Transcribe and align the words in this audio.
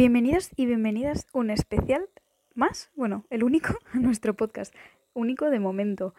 Bienvenidos 0.00 0.48
y 0.56 0.64
bienvenidas 0.64 1.26
un 1.34 1.50
especial 1.50 2.08
más, 2.54 2.90
bueno, 2.96 3.26
el 3.28 3.44
único, 3.44 3.74
a 3.92 3.98
nuestro 3.98 4.32
podcast, 4.32 4.74
único 5.12 5.50
de 5.50 5.60
momento. 5.60 6.14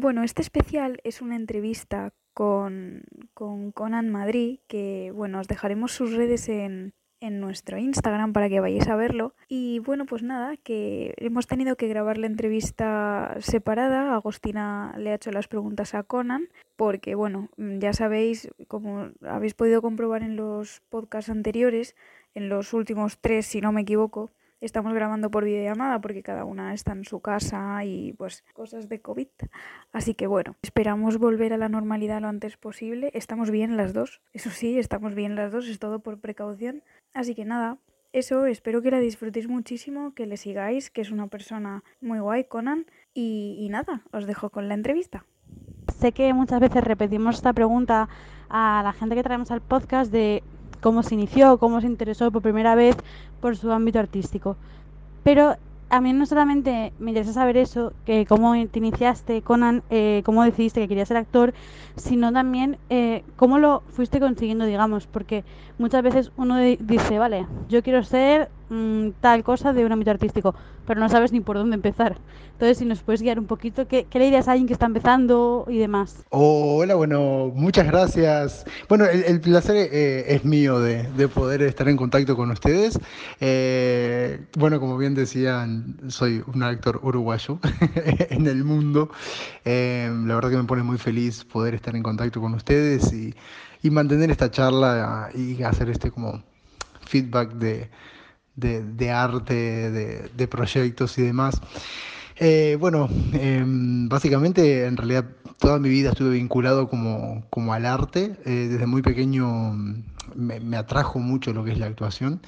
Bueno, 0.00 0.22
este 0.22 0.40
especial 0.40 0.98
es 1.04 1.20
una 1.20 1.36
entrevista 1.36 2.14
con, 2.32 3.02
con 3.34 3.70
Conan 3.70 4.08
Madrid, 4.08 4.60
que 4.66 5.12
bueno, 5.14 5.40
os 5.40 5.46
dejaremos 5.46 5.92
sus 5.92 6.14
redes 6.14 6.48
en, 6.48 6.94
en 7.20 7.40
nuestro 7.40 7.76
Instagram 7.76 8.32
para 8.32 8.48
que 8.48 8.60
vayáis 8.60 8.88
a 8.88 8.96
verlo. 8.96 9.34
Y 9.46 9.80
bueno, 9.80 10.06
pues 10.06 10.22
nada, 10.22 10.56
que 10.56 11.12
hemos 11.18 11.46
tenido 11.46 11.76
que 11.76 11.88
grabar 11.88 12.16
la 12.16 12.28
entrevista 12.28 13.36
separada. 13.40 14.14
Agostina 14.14 14.94
le 14.96 15.10
ha 15.10 15.16
hecho 15.16 15.32
las 15.32 15.48
preguntas 15.48 15.94
a 15.94 16.02
Conan, 16.02 16.48
porque 16.76 17.14
bueno, 17.14 17.50
ya 17.58 17.92
sabéis, 17.92 18.48
como 18.68 19.10
habéis 19.20 19.52
podido 19.52 19.82
comprobar 19.82 20.22
en 20.22 20.36
los 20.36 20.80
podcasts 20.88 21.30
anteriores, 21.30 21.94
en 22.34 22.48
los 22.48 22.72
últimos 22.72 23.18
tres, 23.18 23.46
si 23.46 23.60
no 23.60 23.72
me 23.72 23.82
equivoco, 23.82 24.30
estamos 24.60 24.92
grabando 24.94 25.30
por 25.30 25.44
videollamada 25.44 26.00
porque 26.00 26.22
cada 26.22 26.44
una 26.44 26.74
está 26.74 26.92
en 26.92 27.04
su 27.04 27.20
casa 27.20 27.84
y 27.84 28.12
pues 28.14 28.44
cosas 28.52 28.88
de 28.88 29.00
COVID. 29.00 29.28
Así 29.92 30.14
que 30.14 30.26
bueno, 30.26 30.56
esperamos 30.62 31.18
volver 31.18 31.52
a 31.52 31.58
la 31.58 31.68
normalidad 31.68 32.20
lo 32.20 32.28
antes 32.28 32.56
posible. 32.56 33.10
Estamos 33.14 33.50
bien 33.50 33.76
las 33.76 33.92
dos, 33.92 34.20
eso 34.32 34.50
sí, 34.50 34.78
estamos 34.78 35.14
bien 35.14 35.36
las 35.36 35.52
dos, 35.52 35.68
es 35.68 35.78
todo 35.78 36.00
por 36.00 36.20
precaución. 36.20 36.82
Así 37.14 37.34
que 37.34 37.44
nada, 37.44 37.78
eso, 38.12 38.46
espero 38.46 38.82
que 38.82 38.90
la 38.90 39.00
disfrutéis 39.00 39.48
muchísimo, 39.48 40.14
que 40.14 40.26
le 40.26 40.36
sigáis, 40.36 40.90
que 40.90 41.02
es 41.02 41.10
una 41.10 41.26
persona 41.26 41.84
muy 42.00 42.18
guay, 42.18 42.44
Conan. 42.44 42.86
Y, 43.14 43.56
y 43.60 43.68
nada, 43.68 44.02
os 44.12 44.26
dejo 44.26 44.50
con 44.50 44.68
la 44.68 44.74
entrevista. 44.74 45.24
Sé 45.98 46.12
que 46.12 46.32
muchas 46.32 46.60
veces 46.60 46.84
repetimos 46.84 47.36
esta 47.36 47.52
pregunta 47.52 48.08
a 48.48 48.82
la 48.82 48.92
gente 48.92 49.14
que 49.14 49.22
traemos 49.22 49.50
al 49.50 49.60
podcast 49.60 50.10
de 50.12 50.42
cómo 50.80 51.02
se 51.02 51.14
inició, 51.14 51.58
cómo 51.58 51.80
se 51.80 51.86
interesó 51.86 52.30
por 52.30 52.42
primera 52.42 52.74
vez 52.74 52.96
por 53.40 53.56
su 53.56 53.72
ámbito 53.72 53.98
artístico. 53.98 54.56
Pero 55.22 55.56
a 55.90 56.00
mí 56.00 56.12
no 56.12 56.26
solamente 56.26 56.92
me 56.98 57.10
interesa 57.10 57.32
saber 57.32 57.56
eso, 57.56 57.92
que 58.04 58.26
cómo 58.26 58.54
te 58.68 58.78
iniciaste, 58.78 59.42
Conan, 59.42 59.82
eh, 59.90 60.22
cómo 60.24 60.44
decidiste 60.44 60.80
que 60.80 60.88
querías 60.88 61.08
ser 61.08 61.16
actor, 61.16 61.54
sino 61.96 62.32
también 62.32 62.78
eh, 62.90 63.24
cómo 63.36 63.58
lo 63.58 63.82
fuiste 63.92 64.20
consiguiendo, 64.20 64.64
digamos, 64.64 65.06
porque 65.06 65.44
muchas 65.78 66.02
veces 66.02 66.32
uno 66.36 66.56
dice, 66.58 67.18
vale, 67.18 67.46
yo 67.68 67.82
quiero 67.82 68.02
ser 68.04 68.50
mm, 68.68 69.10
tal 69.20 69.42
cosa 69.44 69.72
de 69.72 69.84
un 69.84 69.92
ámbito 69.92 70.10
artístico, 70.10 70.54
pero 70.86 71.00
no 71.00 71.08
sabes 71.08 71.32
ni 71.32 71.40
por 71.40 71.56
dónde 71.56 71.76
empezar. 71.76 72.18
Entonces, 72.52 72.78
si 72.78 72.86
nos 72.86 73.04
puedes 73.04 73.22
guiar 73.22 73.38
un 73.38 73.46
poquito, 73.46 73.86
¿qué, 73.86 74.06
qué 74.10 74.18
le 74.18 74.24
dirías 74.24 74.48
a 74.48 74.52
alguien 74.52 74.66
que 74.66 74.72
está 74.72 74.86
empezando 74.86 75.64
y 75.68 75.78
demás? 75.78 76.24
hola, 76.30 76.96
bueno, 76.96 77.52
muchas 77.54 77.86
gracias. 77.86 78.64
Bueno, 78.88 79.04
el, 79.04 79.40
placer 79.40 79.76
eh, 79.92 80.24
es 80.26 80.44
mío 80.44 80.80
de, 80.80 81.04
de, 81.04 81.28
poder 81.28 81.62
estar 81.62 81.88
en 81.88 81.96
contacto 81.96 82.34
con 82.34 82.50
ustedes. 82.50 82.98
Eh, 83.40 84.40
bueno, 84.56 84.80
como 84.80 84.98
bien 84.98 85.14
decían, 85.14 85.77
soy 86.08 86.42
un 86.46 86.62
actor 86.62 87.00
uruguayo 87.02 87.58
en 88.30 88.46
el 88.46 88.64
mundo. 88.64 89.10
Eh, 89.64 90.10
la 90.26 90.34
verdad 90.34 90.50
que 90.50 90.56
me 90.56 90.64
pone 90.64 90.82
muy 90.82 90.98
feliz 90.98 91.44
poder 91.44 91.74
estar 91.74 91.94
en 91.96 92.02
contacto 92.02 92.40
con 92.40 92.54
ustedes 92.54 93.12
y, 93.12 93.34
y 93.82 93.90
mantener 93.90 94.30
esta 94.30 94.50
charla 94.50 95.30
y 95.34 95.62
hacer 95.62 95.90
este 95.90 96.10
como 96.10 96.42
feedback 97.06 97.52
de, 97.54 97.90
de, 98.56 99.10
arte, 99.10 100.30
de, 100.30 100.48
proyectos 100.48 101.18
y 101.18 101.22
demás. 101.22 101.60
Eh, 102.36 102.76
bueno, 102.78 103.08
em, 103.32 104.08
básicamente 104.08 104.86
en 104.86 104.96
realidad 104.96 105.24
toda 105.58 105.78
mi 105.78 105.88
vida 105.88 106.10
estuve 106.10 106.30
vinculado 106.30 106.88
como, 106.88 107.44
como 107.50 107.72
al 107.72 107.86
arte. 107.86 108.36
Eh, 108.44 108.68
desde 108.70 108.86
muy 108.86 109.02
pequeño 109.02 109.72
me, 110.34 110.60
me, 110.60 110.76
atrajo 110.76 111.18
mucho 111.18 111.52
lo 111.52 111.64
que 111.64 111.72
es 111.72 111.78
la 111.78 111.86
actuación. 111.86 112.40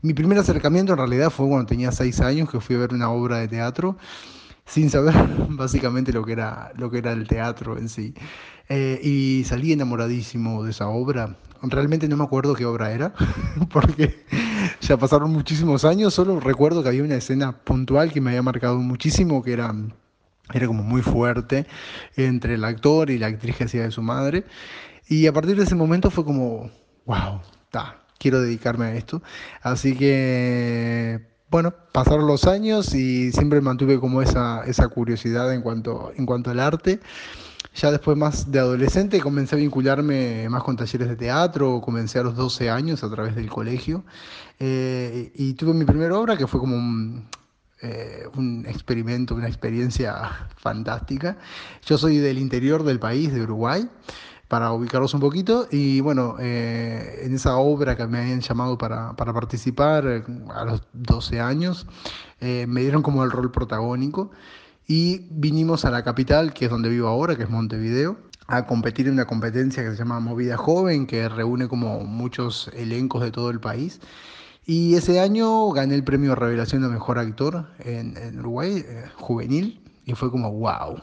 Mi 0.00 0.14
primer 0.14 0.38
acercamiento 0.38 0.92
en 0.92 0.98
realidad 0.98 1.30
fue 1.30 1.48
cuando 1.48 1.66
tenía 1.66 1.90
seis 1.90 2.20
años, 2.20 2.48
que 2.48 2.60
fui 2.60 2.76
a 2.76 2.78
ver 2.78 2.94
una 2.94 3.10
obra 3.10 3.38
de 3.38 3.48
teatro, 3.48 3.96
sin 4.64 4.90
saber 4.90 5.12
básicamente 5.48 6.12
lo 6.12 6.24
que 6.24 6.32
era, 6.32 6.72
lo 6.76 6.88
que 6.88 6.98
era 6.98 7.10
el 7.10 7.26
teatro 7.26 7.76
en 7.76 7.88
sí. 7.88 8.14
Eh, 8.68 9.00
y 9.02 9.42
salí 9.44 9.72
enamoradísimo 9.72 10.62
de 10.62 10.70
esa 10.70 10.88
obra. 10.88 11.36
Realmente 11.62 12.06
no 12.06 12.16
me 12.16 12.22
acuerdo 12.22 12.54
qué 12.54 12.64
obra 12.64 12.92
era, 12.92 13.12
porque 13.72 14.24
ya 14.80 14.96
pasaron 14.96 15.32
muchísimos 15.32 15.84
años, 15.84 16.14
solo 16.14 16.38
recuerdo 16.38 16.84
que 16.84 16.90
había 16.90 17.02
una 17.02 17.16
escena 17.16 17.58
puntual 17.58 18.12
que 18.12 18.20
me 18.20 18.30
había 18.30 18.42
marcado 18.42 18.78
muchísimo, 18.78 19.42
que 19.42 19.54
era, 19.54 19.74
era 20.54 20.66
como 20.68 20.84
muy 20.84 21.02
fuerte 21.02 21.66
entre 22.16 22.54
el 22.54 22.62
actor 22.62 23.10
y 23.10 23.18
la 23.18 23.26
actriz 23.26 23.56
que 23.56 23.64
hacía 23.64 23.82
de 23.82 23.90
su 23.90 24.02
madre. 24.02 24.44
Y 25.08 25.26
a 25.26 25.32
partir 25.32 25.56
de 25.56 25.64
ese 25.64 25.74
momento 25.74 26.08
fue 26.12 26.24
como, 26.24 26.70
wow, 27.04 27.40
ta, 27.70 27.96
quiero 28.18 28.40
dedicarme 28.40 28.86
a 28.86 28.94
esto. 28.94 29.22
Así 29.62 29.96
que, 29.96 31.26
bueno, 31.50 31.72
pasaron 31.92 32.26
los 32.26 32.46
años 32.46 32.94
y 32.94 33.32
siempre 33.32 33.60
mantuve 33.60 33.98
como 33.98 34.22
esa, 34.22 34.64
esa 34.66 34.88
curiosidad 34.88 35.52
en 35.54 35.62
cuanto, 35.62 36.12
en 36.16 36.26
cuanto 36.26 36.50
al 36.50 36.60
arte. 36.60 37.00
Ya 37.74 37.92
después 37.92 38.16
más 38.16 38.50
de 38.50 38.58
adolescente 38.58 39.20
comencé 39.20 39.54
a 39.54 39.58
vincularme 39.58 40.48
más 40.48 40.64
con 40.64 40.76
talleres 40.76 41.08
de 41.08 41.16
teatro, 41.16 41.80
comencé 41.80 42.18
a 42.18 42.24
los 42.24 42.34
12 42.34 42.70
años 42.70 43.04
a 43.04 43.10
través 43.10 43.36
del 43.36 43.48
colegio 43.48 44.04
eh, 44.58 45.30
y 45.34 45.52
tuve 45.54 45.74
mi 45.74 45.84
primera 45.84 46.18
obra 46.18 46.36
que 46.36 46.48
fue 46.48 46.58
como 46.58 46.74
un, 46.74 47.28
eh, 47.80 48.24
un 48.34 48.66
experimento, 48.66 49.36
una 49.36 49.46
experiencia 49.46 50.48
fantástica. 50.56 51.36
Yo 51.86 51.96
soy 51.96 52.18
del 52.18 52.38
interior 52.38 52.82
del 52.82 52.98
país, 52.98 53.32
de 53.32 53.42
Uruguay, 53.42 53.88
para 54.48 54.72
ubicarlos 54.72 55.14
un 55.14 55.20
poquito. 55.20 55.68
Y 55.70 56.00
bueno, 56.00 56.36
eh, 56.40 57.20
en 57.22 57.34
esa 57.34 57.56
obra 57.58 57.96
que 57.96 58.06
me 58.06 58.18
habían 58.18 58.40
llamado 58.40 58.76
para, 58.76 59.14
para 59.14 59.32
participar 59.32 60.06
eh, 60.06 60.24
a 60.54 60.64
los 60.64 60.82
12 60.94 61.40
años, 61.40 61.86
eh, 62.40 62.66
me 62.66 62.80
dieron 62.80 63.02
como 63.02 63.22
el 63.24 63.30
rol 63.30 63.52
protagónico 63.52 64.30
y 64.86 65.26
vinimos 65.30 65.84
a 65.84 65.90
la 65.90 66.02
capital, 66.02 66.54
que 66.54 66.64
es 66.64 66.70
donde 66.70 66.88
vivo 66.88 67.08
ahora, 67.08 67.36
que 67.36 67.42
es 67.42 67.50
Montevideo, 67.50 68.16
a 68.46 68.66
competir 68.66 69.06
en 69.06 69.12
una 69.14 69.26
competencia 69.26 69.84
que 69.84 69.90
se 69.90 69.96
llama 69.96 70.18
Movida 70.20 70.56
Joven, 70.56 71.06
que 71.06 71.28
reúne 71.28 71.68
como 71.68 72.00
muchos 72.00 72.70
elencos 72.74 73.22
de 73.22 73.30
todo 73.30 73.50
el 73.50 73.60
país. 73.60 74.00
Y 74.64 74.94
ese 74.94 75.20
año 75.20 75.70
gané 75.70 75.94
el 75.94 76.04
premio 76.04 76.34
Revelación 76.34 76.82
de 76.82 76.88
Mejor 76.88 77.18
Actor 77.18 77.66
en, 77.80 78.38
Uruguay, 78.38 78.84
juvenil, 79.16 79.80
y 80.04 80.14
fue 80.14 80.30
como, 80.30 80.50
wow, 80.52 81.00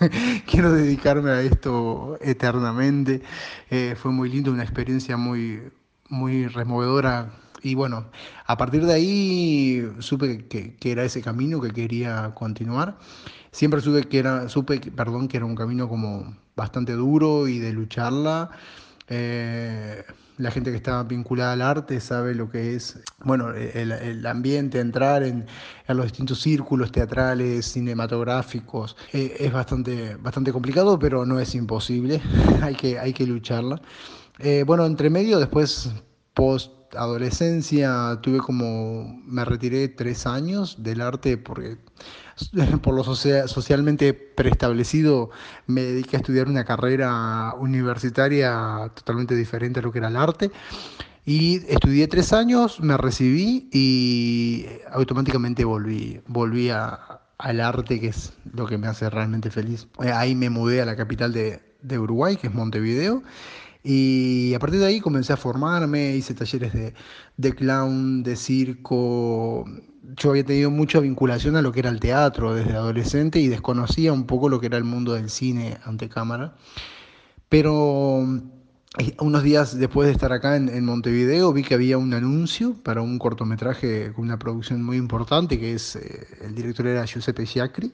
quiero 0.46 0.72
dedicarme 0.72 1.30
a 1.30 1.40
esto 1.42 2.18
eternamente. 2.20 3.22
Eh, 3.70 3.94
fue 4.00 4.12
muy 4.12 4.30
lindo, 4.30 4.52
una 4.52 4.62
experiencia 4.62 5.16
muy, 5.16 5.62
muy 6.08 6.46
removedora 6.46 7.32
y 7.62 7.74
bueno, 7.74 8.06
a 8.46 8.56
partir 8.56 8.86
de 8.86 8.94
ahí 8.94 9.88
supe 9.98 10.46
que, 10.48 10.76
que, 10.76 10.92
era 10.92 11.04
ese 11.04 11.20
camino 11.20 11.60
que 11.60 11.70
quería 11.70 12.32
continuar. 12.34 12.98
Siempre 13.52 13.80
supe 13.80 14.04
que 14.04 14.18
era, 14.18 14.48
supe, 14.48 14.80
perdón, 14.80 15.28
que 15.28 15.36
era 15.36 15.46
un 15.46 15.56
camino 15.56 15.88
como 15.88 16.36
bastante 16.56 16.92
duro 16.92 17.48
y 17.48 17.58
de 17.58 17.72
lucharla. 17.72 18.50
Eh, 19.08 20.04
la 20.40 20.50
gente 20.50 20.70
que 20.70 20.76
está 20.76 21.02
vinculada 21.02 21.52
al 21.52 21.62
arte 21.62 22.00
sabe 22.00 22.34
lo 22.34 22.50
que 22.50 22.74
es, 22.74 22.98
bueno, 23.24 23.52
el, 23.52 24.26
ambiente, 24.26 24.80
entrar 24.80 25.22
en, 25.22 25.46
en, 25.86 25.96
los 25.96 26.06
distintos 26.06 26.40
círculos 26.40 26.90
teatrales, 26.90 27.66
cinematográficos. 27.66 28.96
Eh, 29.12 29.36
es 29.38 29.52
bastante, 29.52 30.16
bastante 30.16 30.52
complicado, 30.52 30.98
pero 30.98 31.26
no 31.26 31.38
es 31.38 31.54
imposible. 31.54 32.20
hay, 32.62 32.74
que, 32.74 32.98
hay 32.98 33.12
que 33.12 33.26
lucharla. 33.26 33.80
Eh, 34.38 34.64
bueno, 34.66 34.86
entre 34.86 35.10
medio, 35.10 35.38
después, 35.38 35.90
post 36.34 36.72
adolescencia 36.96 38.18
tuve 38.22 38.38
como, 38.38 39.20
me 39.24 39.44
retiré 39.44 39.88
tres 39.88 40.26
años 40.26 40.82
del 40.82 41.02
arte 41.02 41.36
porque 41.36 41.78
por 42.82 42.94
lo 42.94 43.04
social, 43.04 43.48
socialmente 43.48 44.12
preestablecido 44.14 45.30
me 45.66 45.82
dediqué 45.82 46.16
a 46.16 46.20
estudiar 46.20 46.48
una 46.48 46.64
carrera 46.64 47.54
universitaria 47.58 48.90
totalmente 48.94 49.34
diferente 49.34 49.80
a 49.80 49.82
lo 49.82 49.92
que 49.92 49.98
era 49.98 50.08
el 50.08 50.16
arte. 50.16 50.50
Y 51.26 51.56
estudié 51.68 52.08
tres 52.08 52.32
años, 52.32 52.80
me 52.80 52.96
recibí 52.96 53.68
y 53.72 54.66
automáticamente 54.90 55.64
volví, 55.64 56.20
volví 56.26 56.70
a, 56.70 57.20
al 57.38 57.60
arte, 57.60 58.00
que 58.00 58.08
es 58.08 58.32
lo 58.52 58.66
que 58.66 58.78
me 58.78 58.86
hace 58.86 59.08
realmente 59.10 59.50
feliz. 59.50 59.86
Ahí 59.98 60.34
me 60.34 60.50
mudé 60.50 60.80
a 60.80 60.86
la 60.86 60.96
capital 60.96 61.32
de, 61.32 61.60
de 61.82 61.98
Uruguay, 61.98 62.36
que 62.36 62.48
es 62.48 62.54
Montevideo, 62.54 63.22
y 63.82 64.52
a 64.54 64.58
partir 64.58 64.80
de 64.80 64.86
ahí 64.86 65.00
comencé 65.00 65.32
a 65.32 65.36
formarme, 65.36 66.14
hice 66.16 66.34
talleres 66.34 66.72
de, 66.72 66.94
de, 67.36 67.54
clown, 67.54 68.22
de 68.22 68.36
circo. 68.36 69.64
Yo 70.16 70.30
había 70.30 70.44
tenido 70.44 70.70
mucha 70.70 71.00
vinculación 71.00 71.56
a 71.56 71.62
lo 71.62 71.72
que 71.72 71.80
era 71.80 71.90
el 71.90 72.00
teatro 72.00 72.54
desde 72.54 72.72
adolescente 72.72 73.40
y 73.40 73.48
desconocía 73.48 74.12
un 74.12 74.26
poco 74.26 74.48
lo 74.48 74.60
que 74.60 74.66
era 74.66 74.76
el 74.76 74.84
mundo 74.84 75.14
del 75.14 75.30
cine 75.30 75.78
ante 75.84 76.08
cámara. 76.08 76.56
Pero 77.48 78.24
eh, 78.98 79.14
unos 79.20 79.42
días 79.42 79.78
después 79.78 80.06
de 80.06 80.12
estar 80.12 80.32
acá 80.32 80.56
en, 80.56 80.84
Montevideo 80.84 81.52
vi 81.52 81.62
que 81.62 81.74
había 81.74 81.96
un 81.96 82.12
anuncio 82.12 82.74
para 82.82 83.02
un 83.02 83.18
cortometraje 83.18 84.12
con 84.12 84.24
una 84.24 84.38
producción 84.38 84.82
muy 84.82 84.96
importante, 84.96 85.58
que 85.58 85.74
es, 85.74 85.96
eh, 85.96 86.26
el 86.42 86.54
director 86.54 86.86
era 86.86 87.04
Giuseppe 87.06 87.46
Giacri. 87.46 87.92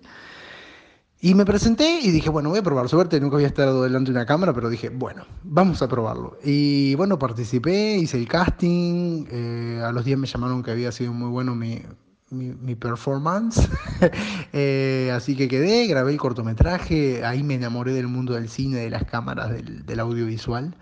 Y 1.21 1.35
me 1.35 1.47
presenté 1.47 2.01
y 2.03 2.11
dije, 2.11 2.29
bueno, 2.29 2.51
voy 2.51 2.59
a 2.59 2.63
probar 2.63 2.89
suerte, 2.89 3.19
nunca 3.21 3.37
había 3.37 3.49
estado 3.49 3.83
delante 3.83 4.13
de 4.13 4.19
una 4.19 4.27
cámara, 4.27 4.53
pero 4.53 4.69
dije, 4.69 4.91
bueno, 4.91 5.25
vamos 5.45 5.81
a 5.81 5.89
probarlo. 5.89 6.39
Y 6.45 6.95
bueno, 6.97 7.19
participé, 7.19 7.97
hice 7.97 8.19
el 8.19 8.29
casting, 8.29 9.25
eh, 9.31 9.83
a 9.83 9.93
los 9.93 10.05
días 10.05 10.19
me 10.19 10.27
llamaron 10.27 10.63
que 10.63 10.73
había 10.73 10.93
sido 10.93 11.15
muy 11.15 11.31
bueno 11.31 11.55
mi, 11.55 11.83
mi, 12.31 12.75
performance, 12.75 13.67
eh, 14.53 15.11
así 15.15 15.37
que 15.37 15.49
quedé, 15.49 15.87
grabé 15.87 16.13
el 16.13 16.19
cortometraje, 16.19 17.25
ahí 17.25 17.43
me 17.43 17.55
enamoré 17.55 17.95
del 17.95 18.09
mundo 18.09 18.35
del 18.35 18.51
cine, 18.51 18.77
de 18.77 18.91
las 18.91 19.05
cámaras, 19.05 19.51
del, 19.51 20.01
audiovisual. 20.01 20.77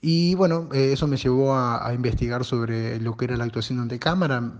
Y 0.00 0.34
bueno, 0.36 0.70
eh, 0.72 0.94
eso 0.94 1.06
me 1.06 1.18
llevó 1.18 1.54
a, 1.54 1.92
investigar 1.92 2.46
sobre 2.46 2.98
lo 2.98 3.14
que 3.18 3.26
era 3.26 3.36
la 3.36 3.44
actuación 3.44 3.78
ante 3.80 3.98
cámara 3.98 4.54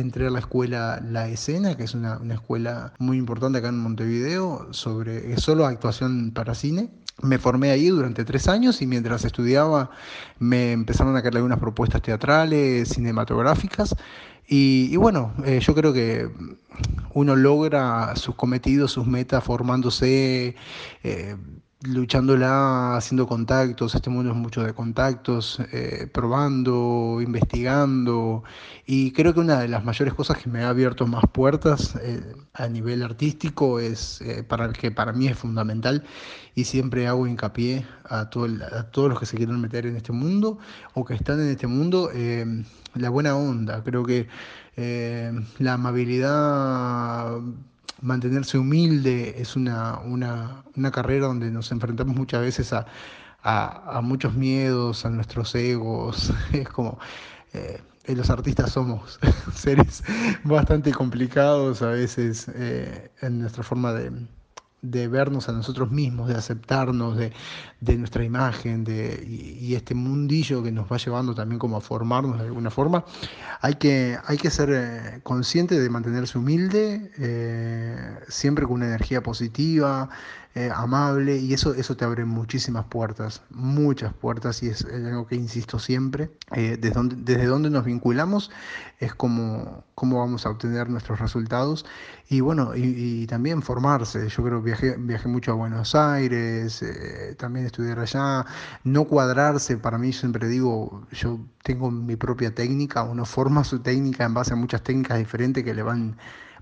entré 0.00 0.26
a 0.26 0.30
la 0.30 0.38
escuela 0.38 1.00
La 1.02 1.28
Escena, 1.28 1.76
que 1.76 1.84
es 1.84 1.94
una, 1.94 2.20
escuela 2.32 2.92
muy 2.98 3.18
importante 3.18 3.58
acá 3.58 3.68
en 3.68 3.78
Montevideo, 3.78 4.68
sobre 4.72 5.36
solo 5.38 5.66
actuación 5.66 6.32
para 6.32 6.54
cine. 6.54 6.90
Me 7.22 7.38
formé 7.38 7.70
ahí 7.70 7.88
durante 7.88 8.24
tres 8.24 8.46
años 8.46 8.82
y 8.82 8.86
mientras 8.86 9.24
estudiaba 9.24 9.90
me 10.38 10.72
empezaron 10.72 11.16
a 11.16 11.22
caer 11.22 11.36
algunas 11.36 11.58
propuestas 11.58 12.02
teatrales, 12.02 12.90
cinematográficas. 12.90 13.96
Y, 14.48 14.94
bueno, 14.96 15.32
eh, 15.44 15.58
yo 15.60 15.74
creo 15.74 15.92
que 15.92 16.30
uno 17.14 17.34
logra 17.34 18.14
sus 18.16 18.34
cometidos, 18.36 18.92
sus 18.92 19.06
metas 19.06 19.42
formándose. 19.42 20.54
Eh, 21.02 21.36
luchándola, 21.82 22.96
haciendo 22.96 23.26
contactos, 23.26 23.94
este 23.94 24.08
mundo 24.10 24.30
es 24.32 24.36
mucho 24.36 24.62
de 24.64 24.72
contactos, 24.72 25.60
eh, 25.72 26.08
probando, 26.12 27.20
investigando, 27.20 28.44
y 28.86 29.12
creo 29.12 29.34
que 29.34 29.40
una 29.40 29.60
de 29.60 29.68
las 29.68 29.84
mayores 29.84 30.14
cosas 30.14 30.38
que 30.38 30.48
me 30.48 30.62
ha 30.62 30.70
abierto 30.70 31.06
más 31.06 31.24
puertas 31.32 31.96
eh, 32.02 32.34
a 32.54 32.68
nivel 32.68 33.02
artístico 33.02 33.78
es, 33.78 34.20
eh, 34.22 34.42
para 34.42 34.72
que 34.72 34.90
para 34.90 35.12
mí 35.12 35.26
es 35.28 35.36
fundamental, 35.38 36.04
y 36.54 36.64
siempre 36.64 37.06
hago 37.06 37.26
hincapié 37.26 37.86
a, 38.08 38.30
todo 38.30 38.46
a 38.72 38.84
todos 38.84 39.10
los 39.10 39.20
que 39.20 39.26
se 39.26 39.36
quieren 39.36 39.60
meter 39.60 39.86
en 39.86 39.96
este 39.96 40.12
mundo 40.12 40.58
o 40.94 41.04
que 41.04 41.14
están 41.14 41.40
en 41.40 41.48
este 41.50 41.66
mundo, 41.66 42.10
la 42.94 43.10
buena 43.10 43.36
onda, 43.36 43.84
creo 43.84 44.04
que 44.04 44.28
la 45.58 45.74
amabilidad 45.74 47.40
mantenerse 48.02 48.58
humilde 48.58 49.36
es 49.38 49.56
una, 49.56 49.98
una, 50.00 50.64
una, 50.76 50.90
carrera 50.90 51.26
donde 51.26 51.50
nos 51.50 51.72
enfrentamos 51.72 52.16
muchas 52.16 52.42
veces 52.42 52.72
a, 52.72 52.86
a, 53.42 54.00
muchos 54.02 54.34
miedos, 54.34 55.06
a 55.06 55.10
nuestros 55.10 55.54
egos. 55.54 56.32
Es 56.52 56.68
como, 56.68 56.98
eh, 57.52 57.80
los 58.08 58.30
artistas 58.30 58.72
somos 58.72 59.18
seres 59.54 60.02
bastante 60.44 60.92
complicados 60.92 61.82
a 61.82 61.88
veces 61.88 62.48
eh, 62.54 63.10
en 63.22 63.40
nuestra 63.40 63.62
forma 63.62 63.92
de, 63.92 64.12
de 64.82 65.08
vernos 65.08 65.48
a 65.48 65.52
nosotros 65.52 65.90
mismos, 65.90 66.28
de 66.28 66.34
aceptarnos, 66.34 67.16
de, 67.16 67.32
nuestra 67.96 68.24
imagen, 68.24 68.84
de, 68.84 69.24
y, 69.26 69.74
este 69.74 69.94
mundillo 69.94 70.62
que 70.62 70.72
nos 70.72 70.90
va 70.90 70.98
llevando 70.98 71.34
también 71.34 71.58
como 71.58 71.76
a 71.76 71.80
formarnos 71.80 72.38
de 72.38 72.46
alguna 72.46 72.70
forma, 72.70 73.04
hay 73.60 73.74
que, 73.74 74.18
hay 74.26 74.36
que 74.36 74.50
ser 74.50 74.70
eh, 74.72 75.20
consciente 75.22 75.78
de 75.80 75.90
mantenerse 75.90 76.38
humilde, 76.38 77.10
eh, 77.18 78.18
siempre 78.28 78.64
con 78.64 78.74
una 78.74 78.86
energía 78.86 79.22
positiva, 79.22 80.08
eh, 80.56 80.70
amable, 80.74 81.36
y 81.36 81.52
eso, 81.52 81.74
eso 81.74 81.98
te 81.98 82.06
abre 82.06 82.24
muchísimas 82.24 82.86
puertas, 82.86 83.42
muchas 83.50 84.14
puertas, 84.14 84.62
y 84.62 84.68
es 84.68 84.86
algo 84.86 85.26
que 85.26 85.36
insisto 85.36 85.78
siempre, 85.78 86.30
desde, 86.50 86.90
donde, 86.90 87.16
desde 87.16 87.46
nos 87.46 87.84
vinculamos 87.84 88.50
es 88.98 89.14
como, 89.14 89.84
cómo 89.94 90.18
vamos 90.18 90.46
a 90.46 90.50
obtener 90.50 90.88
nuestros 90.88 91.20
resultados, 91.20 91.84
y 92.30 92.40
bueno, 92.40 92.72
y, 92.74 93.26
también 93.26 93.60
formarse, 93.60 94.30
yo 94.30 94.42
creo 94.42 94.62
viajé, 94.62 94.96
viajé 94.98 95.28
mucho 95.28 95.52
a 95.52 95.54
Buenos 95.56 95.94
Aires, 95.94 96.82
también 97.36 97.66
estudiar 97.66 97.98
allá, 97.98 98.46
no 98.82 99.04
cuadrarse, 99.04 99.76
para 99.76 99.98
mí 99.98 100.14
siempre 100.14 100.48
digo, 100.48 101.06
yo 101.12 101.38
tengo 101.64 101.90
mi 101.90 102.16
propia 102.16 102.54
técnica, 102.54 103.02
uno 103.02 103.26
forma 103.26 103.62
su 103.62 103.80
técnica 103.80 104.24
en 104.24 104.32
base 104.32 104.54
a 104.54 104.56
muchas 104.56 104.82
técnicas 104.82 105.18
diferentes 105.18 105.62
que 105.62 105.74
le 105.74 105.82
van 105.82 106.16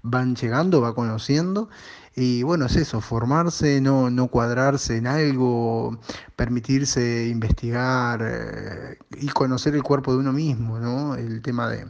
van 0.04 0.36
llegando, 0.36 0.80
va 0.80 0.94
conociendo. 0.94 1.68
Y 2.16 2.44
bueno, 2.44 2.66
es 2.66 2.76
eso, 2.76 3.00
formarse, 3.00 3.80
no, 3.80 4.08
no 4.08 4.28
cuadrarse 4.28 4.96
en 4.96 5.08
algo, 5.08 5.98
permitirse 6.36 7.26
investigar 7.26 8.20
eh, 8.22 8.98
y 9.20 9.28
conocer 9.28 9.74
el 9.74 9.82
cuerpo 9.82 10.12
de 10.12 10.18
uno 10.18 10.32
mismo, 10.32 10.78
¿no? 10.78 11.16
El 11.16 11.42
tema 11.42 11.68
de, 11.68 11.86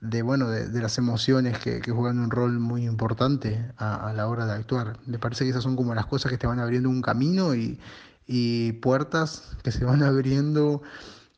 de 0.00 0.22
bueno, 0.22 0.48
de, 0.48 0.80
las 0.80 0.98
emociones 0.98 1.58
que, 1.58 1.80
juegan 1.90 2.20
un 2.20 2.30
rol 2.30 2.60
muy 2.60 2.84
importante 2.86 3.72
a, 3.78 4.12
la 4.14 4.28
hora 4.28 4.46
de 4.46 4.52
actuar. 4.52 4.98
Me 5.06 5.18
parece 5.18 5.44
que 5.44 5.50
esas 5.50 5.64
son 5.64 5.74
como 5.74 5.94
las 5.94 6.06
cosas 6.06 6.30
que 6.30 6.38
te 6.38 6.46
van 6.46 6.60
abriendo 6.60 6.88
un 6.88 7.02
camino 7.02 7.54
y, 7.56 7.80
y 8.26 8.72
puertas 8.74 9.56
que 9.64 9.72
se 9.72 9.84
van 9.84 10.02
abriendo 10.04 10.82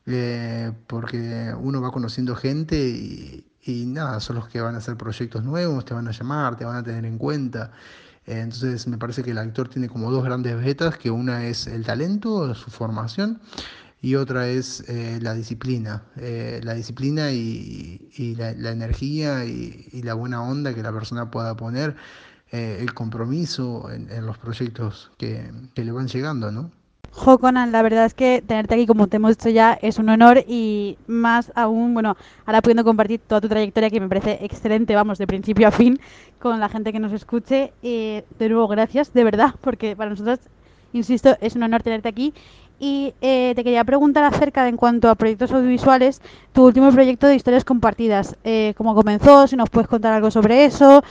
eh, 0.05 0.71
porque 0.87 1.53
uno 1.59 1.81
va 1.81 1.91
conociendo 1.91 2.35
gente 2.35 2.77
y, 2.77 3.48
y 3.63 3.85
nada, 3.85 4.19
son 4.19 4.37
los 4.37 4.47
que 4.47 4.61
van 4.61 4.75
a 4.75 4.79
hacer 4.79 4.97
proyectos 4.97 5.43
nuevos, 5.43 5.85
te 5.85 5.93
van 5.93 6.07
a 6.07 6.11
llamar, 6.11 6.57
te 6.57 6.65
van 6.65 6.77
a 6.77 6.83
tener 6.83 7.05
en 7.05 7.17
cuenta. 7.17 7.71
Entonces 8.25 8.87
me 8.87 8.97
parece 8.97 9.23
que 9.23 9.31
el 9.31 9.37
actor 9.37 9.69
tiene 9.69 9.89
como 9.89 10.11
dos 10.11 10.23
grandes 10.23 10.55
vetas, 10.57 10.97
que 10.97 11.09
una 11.11 11.45
es 11.45 11.67
el 11.67 11.83
talento, 11.83 12.53
su 12.55 12.69
formación, 12.69 13.41
y 14.01 14.15
otra 14.15 14.47
es 14.47 14.83
eh, 14.87 15.19
la 15.21 15.33
disciplina. 15.33 16.03
Eh, 16.15 16.61
la 16.63 16.73
disciplina 16.73 17.31
y, 17.31 18.35
la, 18.37 18.71
energía 18.71 19.45
y, 19.45 20.01
la 20.03 20.13
buena 20.13 20.41
onda 20.43 20.73
que 20.73 20.83
la 20.83 20.93
persona 20.93 21.31
pueda 21.31 21.55
poner, 21.57 21.95
eh, 22.51 22.77
el 22.81 22.93
compromiso 22.93 23.89
en, 23.91 24.25
los 24.25 24.37
proyectos 24.37 25.11
que, 25.17 25.51
que 25.75 25.83
le 25.83 25.91
van 25.91 26.07
llegando, 26.07 26.51
¿no? 26.51 26.71
Jo, 27.11 27.39
Conan, 27.39 27.71
la 27.71 27.81
verdad 27.81 28.05
es 28.05 28.13
que 28.13 28.43
tenerte 28.45 28.75
aquí, 28.75 28.85
como 28.85 29.07
te 29.07 29.17
hemos 29.17 29.37
dicho 29.37 29.49
ya, 29.49 29.77
es 29.81 29.97
un 29.97 30.09
honor 30.09 30.43
y 30.47 30.97
más 31.07 31.51
aún, 31.55 31.93
bueno, 31.93 32.15
ahora 32.45 32.61
pudiendo 32.61 32.83
compartir 32.83 33.19
toda 33.19 33.41
tu 33.41 33.49
trayectoria 33.49 33.89
que 33.89 33.99
me 33.99 34.07
parece 34.07 34.39
excelente, 34.41 34.95
vamos, 34.95 35.17
de 35.17 35.27
principio 35.27 35.67
a 35.67 35.71
fin, 35.71 35.99
con 36.39 36.59
la 36.59 36.69
gente 36.69 36.91
que 36.93 36.99
nos 36.99 37.11
escuche. 37.11 37.73
Eh, 37.83 38.23
de 38.37 38.49
nuevo, 38.49 38.67
gracias, 38.67 39.11
de 39.13 39.23
verdad, 39.23 39.55
porque 39.61 39.95
para 39.95 40.11
nosotros, 40.11 40.39
insisto, 40.93 41.35
es 41.41 41.55
un 41.55 41.63
honor 41.63 41.83
tenerte 41.83 42.09
aquí. 42.09 42.33
Y 42.81 43.13
eh, 43.19 43.53
te 43.55 43.63
quería 43.63 43.83
preguntar 43.83 44.23
acerca 44.23 44.63
de, 44.63 44.69
en 44.69 44.77
cuanto 44.77 45.09
a 45.09 45.15
proyectos 45.15 45.51
audiovisuales, 45.51 46.21
tu 46.53 46.65
último 46.65 46.89
proyecto 46.91 47.27
de 47.27 47.35
historias 47.35 47.65
compartidas. 47.65 48.37
Eh, 48.43 48.73
¿Cómo 48.77 48.95
comenzó? 48.95 49.47
Si 49.47 49.57
nos 49.57 49.69
puedes 49.69 49.89
contar 49.89 50.13
algo 50.13 50.31
sobre 50.31 50.63
eso. 50.63 51.03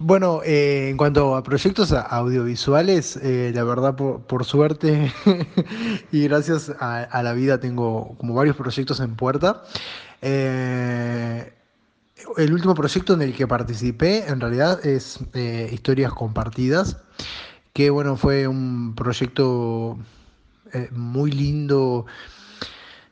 Bueno, 0.00 0.42
eh, 0.44 0.90
en 0.90 0.96
cuanto 0.96 1.34
a 1.34 1.42
proyectos 1.42 1.92
audiovisuales, 1.92 3.16
eh, 3.16 3.50
la 3.52 3.64
verdad, 3.64 3.96
por, 3.96 4.44
suerte 4.44 5.12
y 6.12 6.22
gracias 6.28 6.72
a, 6.78 7.20
la 7.24 7.32
vida, 7.32 7.58
tengo 7.58 8.14
como 8.16 8.34
varios 8.34 8.54
proyectos 8.54 9.00
en 9.00 9.16
puerta. 9.16 9.64
Eh, 10.22 11.52
el 12.36 12.52
último 12.52 12.76
proyecto 12.76 13.14
en 13.14 13.22
el 13.22 13.34
que 13.34 13.48
participé, 13.48 14.28
en 14.28 14.40
realidad, 14.40 14.86
es 14.86 15.18
Historias 15.72 16.12
Compartidas, 16.12 16.98
que 17.72 17.90
bueno, 17.90 18.16
fue 18.16 18.46
un 18.46 18.94
proyecto 18.94 19.98
muy 20.92 21.32
lindo 21.32 22.06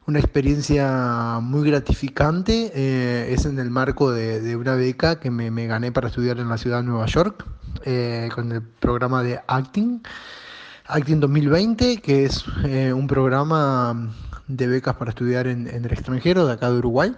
una 0.06 0.20
experiencia 0.20 1.40
muy 1.42 1.68
gratificante. 1.68 2.70
Eh, 2.74 3.32
es 3.32 3.44
en 3.44 3.58
el 3.58 3.70
marco 3.70 4.12
de, 4.12 4.56
una 4.56 4.74
beca 4.74 5.18
que 5.18 5.30
me, 5.30 5.66
gané 5.66 5.92
para 5.92 6.08
estudiar 6.08 6.38
en 6.38 6.48
la 6.48 6.58
ciudad 6.58 6.78
de 6.78 6.84
Nueva 6.84 7.06
York 7.06 7.44
eh, 7.84 8.28
con 8.34 8.52
el 8.52 8.62
programa 8.62 9.22
de 9.22 9.40
Acting. 9.46 10.02
Acting 10.86 11.18
2020, 11.18 11.96
que 11.98 12.24
es 12.24 12.44
eh, 12.64 12.92
un 12.92 13.08
programa 13.08 14.12
de 14.46 14.68
becas 14.68 14.94
para 14.94 15.10
estudiar 15.10 15.48
en, 15.48 15.66
el 15.66 15.92
extranjero 15.92 16.46
de 16.46 16.52
acá 16.52 16.70
de 16.70 16.78
Uruguay. 16.78 17.14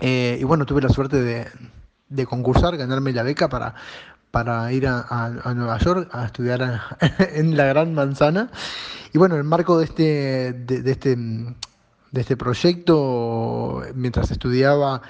y 0.00 0.44
bueno, 0.44 0.64
tuve 0.64 0.82
la 0.82 0.88
suerte 0.88 1.20
de, 1.20 2.26
concursar, 2.26 2.76
ganarme 2.76 3.12
la 3.12 3.24
beca 3.24 3.48
para, 3.48 3.74
para 4.30 4.72
ir 4.72 4.86
a, 4.86 5.52
Nueva 5.56 5.78
York 5.78 6.08
a 6.12 6.26
estudiar 6.26 6.80
en 7.18 7.56
la 7.56 7.64
Gran 7.64 7.92
Manzana. 7.92 8.50
Y 9.12 9.18
bueno, 9.18 9.34
en 9.34 9.40
el 9.40 9.46
marco 9.46 9.76
de 9.78 9.84
este, 9.84 10.52
de 10.52 10.90
este 10.90 11.16
de 12.12 12.20
este 12.20 12.36
proyecto 12.36 13.82
mientras 13.94 14.30
estudiaba 14.30 15.02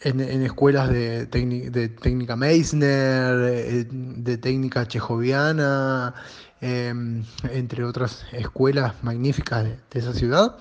en, 0.00 0.42
escuelas 0.42 0.90
de, 0.90 1.26
técnica 1.26 2.36
Meissner, 2.36 3.36
eh, 3.50 3.86
de, 3.90 4.38
técnica 4.38 4.86
chejoviana, 4.86 6.14
em, 6.60 7.24
entre 7.50 7.84
otras 7.84 8.24
escuelas 8.32 8.94
magníficas 9.02 9.64
de, 9.64 9.78
esa 9.92 10.12
ciudad. 10.12 10.56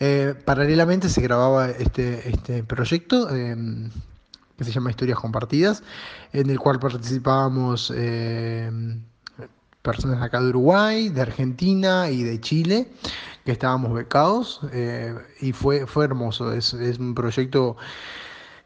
Eh, 0.00 0.34
paralelamente 0.44 1.08
se 1.08 1.20
grababa 1.20 1.70
este, 1.70 2.28
este 2.28 2.64
proyecto 2.64 3.34
em, 3.34 3.90
que 4.56 4.64
se 4.64 4.72
llama 4.72 4.90
Historias 4.90 5.18
Compartidas, 5.18 5.82
en 6.32 6.50
el 6.50 6.58
cual 6.58 6.80
participábamos 6.80 7.92
em, 7.94 9.02
personas 9.88 10.22
acá 10.22 10.38
de 10.42 10.48
Uruguay, 10.50 11.08
de 11.08 11.22
Argentina 11.22 12.10
y 12.10 12.22
de 12.22 12.38
Chile 12.42 12.88
que 13.46 13.52
estábamos 13.52 13.94
becados 13.94 14.60
eh, 14.74 15.14
y 15.40 15.52
fue, 15.52 15.86
fue 15.86 16.04
hermoso. 16.04 16.52
Es, 16.52 16.74
un 16.74 17.14
proyecto 17.14 17.78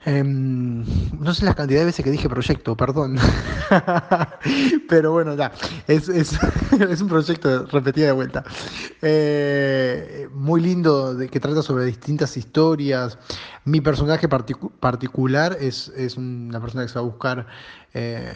Em, 0.05 0.85
no 1.21 1.33
sé 1.33 1.45
la 1.45 1.55
cantidad 1.55 1.79
de 1.79 1.87
veces 1.87 2.05
que 2.05 2.11
dije 2.11 2.29
proyecto, 2.29 2.77
perdón. 2.77 3.19
Pero 4.89 5.13
bueno, 5.13 5.37
ya, 5.37 5.53
es, 5.87 6.09
es, 6.09 6.37
es, 6.91 7.01
un 7.01 7.07
proyecto 7.07 7.67
repetido 7.67 8.09
de 8.09 8.13
vuelta. 8.13 8.43
Eh, 9.01 10.29
muy 10.33 10.61
lindo, 10.61 11.15
de, 11.15 11.29
que 11.29 11.39
trata 11.39 11.63
sobre 11.63 11.85
distintas 11.85 12.37
historias. 12.37 13.17
Mi 13.65 13.81
personaje 13.81 14.27
particular 14.29 15.57
es, 15.61 15.93
es, 15.97 16.17
una 16.17 16.61
persona 16.61 16.83
que 16.83 16.89
se 16.89 16.95
va 16.97 17.03
a 17.03 17.05
buscar 17.05 17.47
eh, 17.95 18.35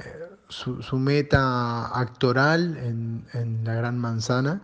su, 0.48 0.98
meta 0.98 1.86
actoral 1.98 2.76
en, 2.76 3.24
en 3.32 3.64
la 3.64 3.74
Gran 3.74 3.98
Manzana 3.98 4.62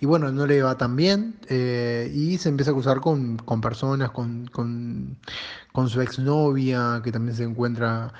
y 0.00 0.06
bueno, 0.06 0.30
no 0.30 0.46
le 0.46 0.62
va 0.62 0.76
tan 0.76 0.94
bien 0.94 1.38
eh, 1.48 2.10
y 2.14 2.38
se 2.38 2.48
empieza 2.48 2.70
a 2.70 2.74
cruzar 2.74 3.00
con, 3.00 3.38
con 3.38 3.60
personas, 3.60 4.10
con, 4.10 4.46
con, 4.46 5.18
con, 5.72 5.88
su 5.88 6.00
exnovia 6.00 7.00
que 7.02 7.12
también 7.12 7.36
se 7.36 7.44
encuentra 7.44 8.12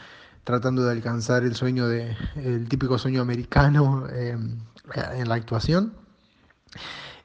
tratando 0.44 0.84
de 0.84 0.92
alcanzar 0.92 1.42
el 1.44 1.54
sueño 1.54 1.86
de 1.88 2.16
el 2.36 2.68
típico 2.68 2.98
sueño 2.98 3.20
americano 3.20 4.06
eh, 4.10 4.36
en 5.14 5.28
la 5.28 5.34
actuación. 5.34 5.92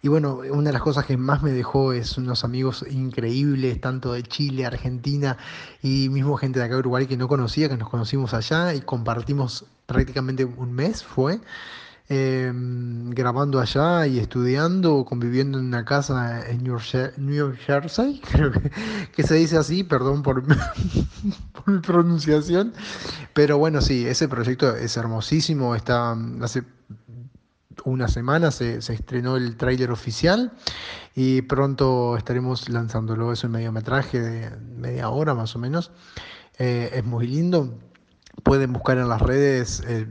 Y 0.03 0.07
bueno, 0.07 0.41
una 0.51 0.69
de 0.69 0.73
las 0.73 0.81
cosas 0.81 1.05
que 1.05 1.15
más 1.15 1.43
me 1.43 1.51
dejó 1.51 1.93
es 1.93 2.17
unos 2.17 2.43
amigos 2.43 2.83
increíbles, 2.89 3.79
tanto 3.79 4.13
de 4.13 4.23
Chile, 4.23 4.65
Argentina 4.65 5.37
y 5.83 6.09
mismo 6.09 6.37
gente 6.37 6.59
de 6.59 6.65
acá 6.65 6.73
de 6.73 6.79
Uruguay 6.79 7.05
que 7.05 7.17
no 7.17 7.27
conocía, 7.27 7.69
que 7.69 7.77
nos 7.77 7.89
conocimos 7.89 8.33
allá 8.33 8.73
y 8.73 8.81
compartimos 8.81 9.65
prácticamente 9.85 10.43
un 10.45 10.73
mes, 10.73 11.03
fue. 11.03 11.39
Em, 12.13 13.09
grabando 13.11 13.57
allá 13.61 14.05
y 14.05 14.19
estudiando, 14.19 15.05
conviviendo 15.05 15.59
en 15.59 15.65
una 15.67 15.85
casa 15.85 16.45
en 16.45 16.61
New, 16.61 17.53
Jersey, 17.55 18.19
creo 18.31 18.51
que, 19.15 19.23
se 19.23 19.35
dice 19.35 19.57
así, 19.57 19.85
perdón 19.85 20.21
por, 20.21 20.43
por, 21.53 21.73
mi 21.73 21.79
pronunciación, 21.79 22.73
pero 23.33 23.57
bueno, 23.59 23.79
sí, 23.79 24.05
ese 24.05 24.27
proyecto 24.27 24.75
es 24.75 24.97
hermosísimo, 24.97 25.73
está 25.73 26.17
una 27.85 28.07
semana 28.07 28.51
se, 28.51 28.77
estrenó 28.77 29.37
el 29.37 29.57
tráiler 29.57 29.91
oficial 29.91 30.51
y 31.15 31.41
pronto 31.43 32.17
estaremos 32.17 32.69
lanzándolo, 32.69 33.31
es 33.31 33.43
un 33.43 33.51
mediometraje 33.51 34.19
de 34.19 34.49
media 34.77 35.09
hora 35.09 35.33
más 35.33 35.55
o 35.55 35.59
menos, 35.59 35.91
eh, 36.57 36.91
es 36.93 37.03
muy 37.03 37.27
lindo. 37.27 37.77
Pueden 38.43 38.73
buscar 38.73 38.97
en 38.97 39.09
las 39.09 39.21
redes, 39.21 39.83
eh, 39.87 40.07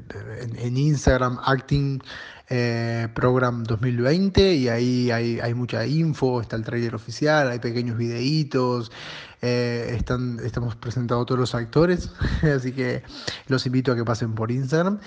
en, 0.58 0.76
Instagram, 0.76 1.38
Acting 1.42 2.02
eh, 2.48 3.08
Program 3.14 3.64
2020, 3.64 4.54
y 4.54 4.68
ahí 4.68 5.10
hay, 5.10 5.54
mucha 5.54 5.86
info, 5.86 6.40
está 6.40 6.56
el 6.56 6.64
trailer 6.64 6.94
oficial, 6.94 7.50
hay 7.50 7.58
pequeños 7.58 7.96
videitos, 7.96 8.92
eh, 9.42 9.94
están, 9.96 10.38
estamos 10.44 10.76
presentando 10.76 11.24
todos 11.24 11.38
los 11.38 11.54
actores, 11.54 12.10
así 12.42 12.72
que 12.72 13.02
los 13.48 13.64
invito 13.66 13.92
a 13.92 13.96
que 13.96 14.04
pasen 14.04 14.34
por 14.34 14.50
Instagram. 14.50 14.98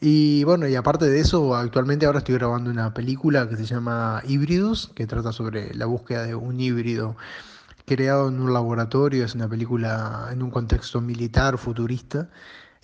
Y 0.00 0.44
bueno, 0.44 0.66
y 0.66 0.74
aparte 0.74 1.08
de 1.08 1.20
eso, 1.20 1.54
actualmente 1.54 2.06
ahora 2.06 2.18
estoy 2.18 2.36
grabando 2.36 2.70
una 2.70 2.94
película 2.94 3.48
que 3.48 3.56
se 3.56 3.64
llama 3.64 4.22
Híbridos, 4.26 4.90
que 4.94 5.06
trata 5.06 5.32
sobre 5.32 5.74
la 5.74 5.86
búsqueda 5.86 6.24
de 6.24 6.34
un 6.34 6.58
híbrido 6.60 7.16
creado 7.84 8.28
en 8.28 8.40
un 8.40 8.52
laboratorio, 8.52 9.24
es 9.24 9.34
una 9.34 9.48
película 9.48 10.28
en 10.32 10.42
un 10.42 10.50
contexto 10.50 11.00
militar, 11.00 11.58
futurista, 11.58 12.28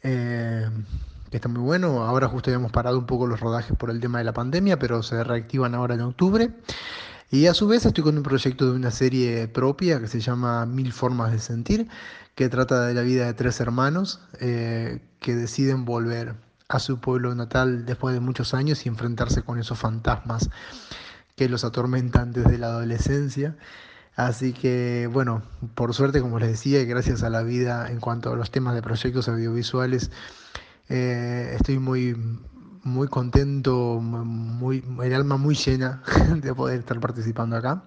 eh, 0.03 0.69
que 1.31 1.37
está 1.37 1.49
muy 1.49 1.63
bueno. 1.63 2.05
Ahora 2.05 2.29
justo 2.29 2.51
habíamos 2.51 2.73
parado 2.73 2.99
un 2.99 3.07
poco 3.07 3.27
los 3.27 3.41
rodajes 3.41 3.77
por 3.77 3.91
el 3.91 4.01
tema 4.01 4.19
de 4.19 4.25
la 4.25 4.33
pandemia, 4.33 4.79
pero 4.79 5.03
se 5.03 5.23
reactivan 5.25 5.75
ahora 5.75 5.95
en 5.95 6.03
octubre. 6.03 6.51
Y 7.31 7.47
a 7.47 7.53
su 7.53 7.69
vez 7.69 7.85
estoy 7.85 8.03
con 8.03 8.17
un 8.17 8.23
proyecto 8.23 8.65
de 8.71 8.73
una 8.73 8.91
serie 8.91 9.49
propia 9.49 10.01
que 10.01 10.09
se 10.09 10.19
llama 10.19 10.65
Mil 10.65 10.95
Formas 10.95 11.31
de 11.31 11.39
Sentir, 11.39 11.87
que 12.35 12.49
trata 12.49 12.87
de 12.87 12.95
la 12.95 13.03
vida 13.03 13.27
de 13.27 13.35
tres 13.35 13.61
hermanos 13.61 14.21
eh, 14.41 15.01
que 15.21 15.37
deciden 15.37 15.85
volver 15.85 16.37
a 16.69 16.79
su 16.79 17.01
pueblo 17.01 17.35
natal 17.35 17.85
después 17.85 18.15
de 18.15 18.21
muchos 18.21 18.55
años 18.55 18.87
y 18.87 18.89
enfrentarse 18.89 19.43
con 19.43 19.59
esos 19.59 19.79
fantasmas 19.79 20.49
que 21.37 21.51
los 21.51 21.65
atormentan 21.65 22.33
desde 22.33 22.57
la 22.57 22.69
adolescencia. 22.69 23.57
Así 24.17 24.55
que 24.55 25.09
bueno, 25.13 25.43
por 25.75 25.93
suerte, 25.95 26.23
como 26.23 26.39
les 26.39 26.51
decía, 26.51 26.81
y 26.81 26.87
gracias 26.87 27.23
a 27.23 27.31
la 27.31 27.43
vida 27.43 27.91
en 27.91 28.01
cuanto 28.01 28.33
a 28.33 28.37
los 28.37 28.51
temas 28.51 28.75
de 28.75 28.83
proyectos 28.83 29.29
audiovisuales, 29.29 30.11
eh, 30.89 31.53
estoy 31.55 31.79
muy, 31.79 32.17
muy 32.85 33.09
contento, 33.09 34.01
muy, 34.01 34.85
el 35.03 35.15
alma 35.15 35.37
muy 35.37 35.55
llena 35.55 36.03
de 36.37 36.55
poder 36.55 36.81
estar 36.81 36.99
participando 37.01 37.57
acá. 37.57 37.85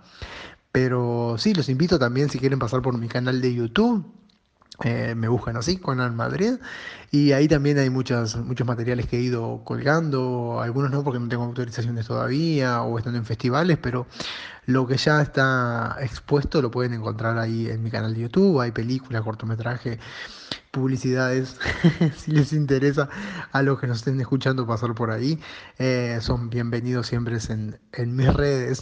Pero 0.71 1.35
sí, 1.37 1.53
los 1.53 1.69
invito 1.69 1.99
también 1.99 2.29
si 2.29 2.39
quieren 2.39 2.59
pasar 2.59 2.81
por 2.81 2.97
mi 2.97 3.07
canal 3.07 3.41
de 3.41 3.53
YouTube. 3.53 4.05
Eh, 4.83 5.13
me 5.15 5.27
buscan 5.27 5.57
así, 5.57 5.77
Conan 5.77 6.15
Madrid. 6.15 6.53
Y 7.11 7.33
ahí 7.33 7.47
también 7.47 7.77
hay 7.77 7.89
muchas, 7.89 8.37
muchos 8.37 8.65
materiales 8.65 9.05
que 9.07 9.17
he 9.17 9.21
ido 9.21 9.63
colgando, 9.63 10.61
algunos 10.61 10.91
no 10.91 11.03
porque 11.03 11.19
no 11.19 11.27
tengo 11.27 11.43
autorizaciones 11.43 12.07
todavía 12.07 12.81
o 12.81 12.97
están 12.97 13.15
en 13.15 13.25
festivales, 13.25 13.77
pero 13.81 14.07
lo 14.71 14.87
que 14.87 14.97
ya 14.97 15.21
está 15.21 15.97
expuesto 16.01 16.61
lo 16.61 16.71
pueden 16.71 16.93
encontrar 16.93 17.37
ahí 17.37 17.69
en 17.69 17.83
mi 17.83 17.91
canal 17.91 18.13
de 18.13 18.21
YouTube. 18.21 18.59
Hay 18.61 18.71
películas, 18.71 19.21
cortometraje, 19.21 19.99
publicidades. 20.71 21.59
si 22.17 22.31
les 22.31 22.53
interesa 22.53 23.09
a 23.51 23.61
los 23.61 23.79
que 23.79 23.87
nos 23.87 23.97
estén 23.99 24.19
escuchando 24.19 24.65
pasar 24.65 24.95
por 24.95 25.11
ahí, 25.11 25.39
eh, 25.77 26.17
son 26.21 26.49
bienvenidos 26.49 27.07
siempre 27.07 27.37
en, 27.49 27.79
en 27.93 28.15
mis 28.15 28.33
redes. 28.33 28.81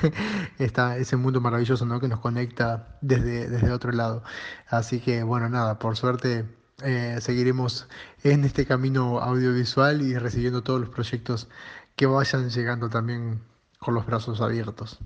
está 0.58 0.96
ese 0.96 1.16
mundo 1.16 1.40
maravilloso 1.40 1.86
¿no? 1.86 2.00
que 2.00 2.08
nos 2.08 2.20
conecta 2.20 2.98
desde, 3.00 3.48
desde 3.48 3.72
otro 3.72 3.92
lado. 3.92 4.22
Así 4.68 5.00
que 5.00 5.22
bueno, 5.22 5.48
nada, 5.48 5.78
por 5.78 5.96
suerte 5.96 6.44
eh, 6.82 7.18
seguiremos 7.20 7.88
en 8.22 8.44
este 8.44 8.66
camino 8.66 9.20
audiovisual 9.20 10.02
y 10.02 10.16
recibiendo 10.18 10.62
todos 10.62 10.80
los 10.80 10.88
proyectos 10.88 11.48
que 11.94 12.06
vayan 12.06 12.48
llegando 12.48 12.88
también 12.88 13.42
con 13.78 13.94
los 13.94 14.06
brazos 14.06 14.40
abiertos. 14.40 14.98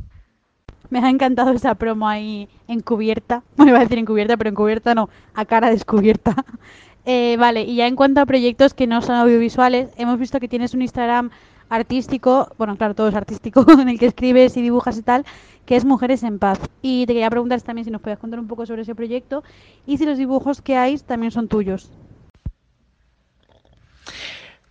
Me 0.91 0.99
ha 1.01 1.11
encantado 1.11 1.51
esa 1.53 1.75
promo 1.75 2.09
ahí 2.09 2.49
encubierta. 2.69 3.43
Bueno, 3.57 3.71
iba 3.73 3.79
a 3.79 3.83
decir 3.83 3.99
encubierta, 3.99 4.37
pero 4.37 4.51
encubierta 4.51 4.95
no, 4.95 5.09
a 5.35 5.45
cara 5.45 5.71
descubierta. 5.71 6.35
Eh, 7.07 7.37
vale, 7.39 7.65
y 7.65 7.77
ya 7.77 7.87
en 7.87 7.97
cuanto 7.97 8.23
a 8.23 8.25
proyectos 8.25 8.73
que 8.73 8.87
no 8.87 9.03
son 9.03 9.17
audiovisuales, 9.17 9.91
hemos 9.99 10.19
visto 10.19 10.41
que 10.41 10.49
tienes 10.49 10.73
un 10.73 10.81
Instagram 10.81 11.29
artístico, 11.69 12.49
bueno, 12.57 12.77
claro, 12.79 12.95
todo 12.95 13.09
es 13.09 13.15
artístico, 13.15 13.67
en 13.79 13.91
el 13.91 13.99
que 13.99 14.07
escribes 14.07 14.57
y 14.57 14.63
dibujas 14.63 14.97
y 14.97 15.03
tal, 15.03 15.27
que 15.67 15.77
es 15.77 15.85
Mujeres 15.85 16.23
en 16.23 16.39
Paz. 16.39 16.59
Y 16.81 17.05
te 17.07 17.13
quería 17.13 17.29
preguntar 17.29 17.61
también 17.61 17.85
si 17.85 17.91
nos 17.91 18.01
puedes 18.01 18.19
contar 18.19 18.41
un 18.41 18.49
poco 18.49 18.65
sobre 18.65 18.83
ese 18.83 18.95
proyecto 18.95 19.45
y 19.87 19.99
si 19.99 20.07
los 20.07 20.17
dibujos 20.17 20.63
que 20.63 20.77
hay 20.77 20.97
también 20.99 21.31
son 21.31 21.49
tuyos. 21.49 21.91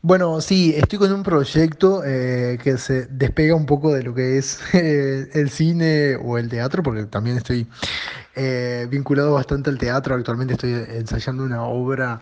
Bueno, 0.06 0.42
sí, 0.42 0.74
estoy 0.76 1.00
con 1.00 1.14
un 1.14 1.24
proyecto 1.24 2.04
eh, 2.04 2.60
que 2.62 2.78
se 2.78 3.06
despega 3.06 3.56
un 3.56 3.66
poco 3.66 3.94
de 3.94 4.04
lo 4.04 4.14
que 4.14 4.38
es 4.38 4.60
eh, 4.74 5.30
el 5.34 5.50
cine 5.50 6.18
o 6.18 6.38
el 6.38 6.50
teatro, 6.50 6.84
porque 6.84 7.06
también 7.06 7.38
estoy 7.38 7.68
eh, 8.36 8.86
vinculado 8.92 9.34
bastante 9.34 9.70
al 9.70 9.78
teatro. 9.78 10.16
Actualmente 10.16 10.56
estoy 10.56 10.74
ensayando 10.74 11.46
una 11.46 11.64
obra 11.64 12.20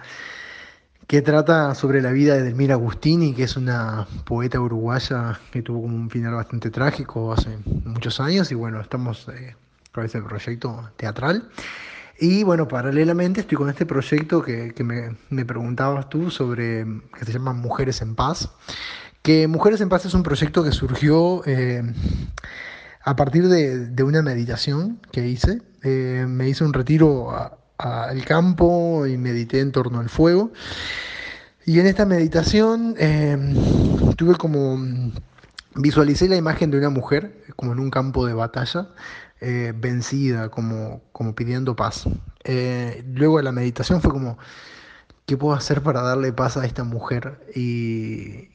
que 1.08 1.24
trata 1.24 1.74
sobre 1.74 2.04
la 2.04 2.12
vida 2.12 2.36
de 2.36 2.44
Delmira 2.44 2.76
Agustini, 2.76 3.34
que 3.34 3.46
es 3.46 3.58
una 3.58 4.06
poeta 4.26 4.60
uruguaya 4.60 5.40
que 5.52 5.64
tuvo 5.64 5.80
un 5.80 6.08
final 6.12 6.36
bastante 6.36 6.70
trágico 6.70 7.34
hace 7.34 7.58
muchos 7.86 8.20
años, 8.20 8.52
y 8.52 8.56
bueno, 8.56 8.80
estamos 8.80 9.26
con 9.92 10.06
ese 10.06 10.22
proyecto 10.22 10.92
teatral. 10.98 11.50
Y 12.24 12.44
bueno, 12.44 12.68
paralelamente 12.68 13.42
estoy 13.42 13.58
con 13.58 13.68
este 13.68 13.88
proyecto 13.88 14.44
que, 14.44 14.76
me, 14.84 15.44
preguntabas 15.44 16.08
tú 16.08 16.30
sobre, 16.30 16.86
que 17.18 17.26
se 17.26 17.34
llama 17.34 17.52
Mujeres 17.52 18.04
en 18.04 18.14
Paz. 18.14 18.52
Que 19.24 19.48
Mujeres 19.48 19.82
en 19.82 19.90
Paz 19.90 20.06
es 20.06 20.14
un 20.14 20.22
proyecto 20.22 20.64
que 20.64 20.72
surgió 20.72 21.42
eh, 21.48 21.82
a 23.04 23.16
partir 23.16 23.48
de, 23.48 24.04
una 24.04 24.22
meditación 24.22 25.00
que 25.12 25.28
hice. 25.28 25.64
Eh, 25.82 26.28
me 26.30 26.48
hice 26.48 26.64
un 26.64 26.74
retiro 26.74 27.32
al 27.80 28.24
campo 28.24 29.08
y 29.08 29.18
medité 29.18 29.60
en 29.60 29.72
torno 29.72 30.00
al 30.00 30.10
fuego. 30.10 30.52
Y 31.66 31.80
en 31.80 31.88
esta 31.88 32.06
meditación 32.06 32.94
eh, 33.00 33.36
tuve 34.16 34.36
como 34.36 34.78
visualicé 35.74 36.30
la 36.30 36.36
imagen 36.36 36.70
de 36.70 36.78
una 36.78 36.92
mujer 36.92 37.44
como 37.56 37.72
en 37.72 37.80
un 37.80 37.90
campo 37.90 38.28
de 38.28 38.36
batalla 38.36 38.90
eh, 39.42 39.74
vencida, 39.76 40.50
como, 40.50 41.02
como 41.12 41.34
pidiendo 41.34 41.76
paz. 41.76 42.06
Eh, 42.44 43.04
luego 43.14 43.38
de 43.38 43.44
la 43.44 43.52
meditación 43.52 44.00
fue 44.00 44.12
como, 44.12 44.38
¿qué 45.26 45.36
puedo 45.36 45.56
hacer 45.56 45.82
para 45.82 46.02
darle 46.02 46.32
paz 46.32 46.58
a 46.58 46.66
esta 46.66 46.84
mujer? 46.84 47.40
Y 47.56 48.50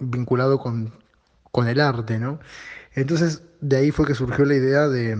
vinculado 0.00 0.58
con, 0.58 0.92
el 1.66 1.80
arte, 1.80 2.20
¿no? 2.20 2.38
Entonces 2.94 3.42
de 3.60 3.76
ahí 3.76 3.90
fue 3.90 4.06
que 4.06 4.14
surgió 4.14 4.44
la 4.44 4.54
idea 4.54 4.88
de, 4.88 5.16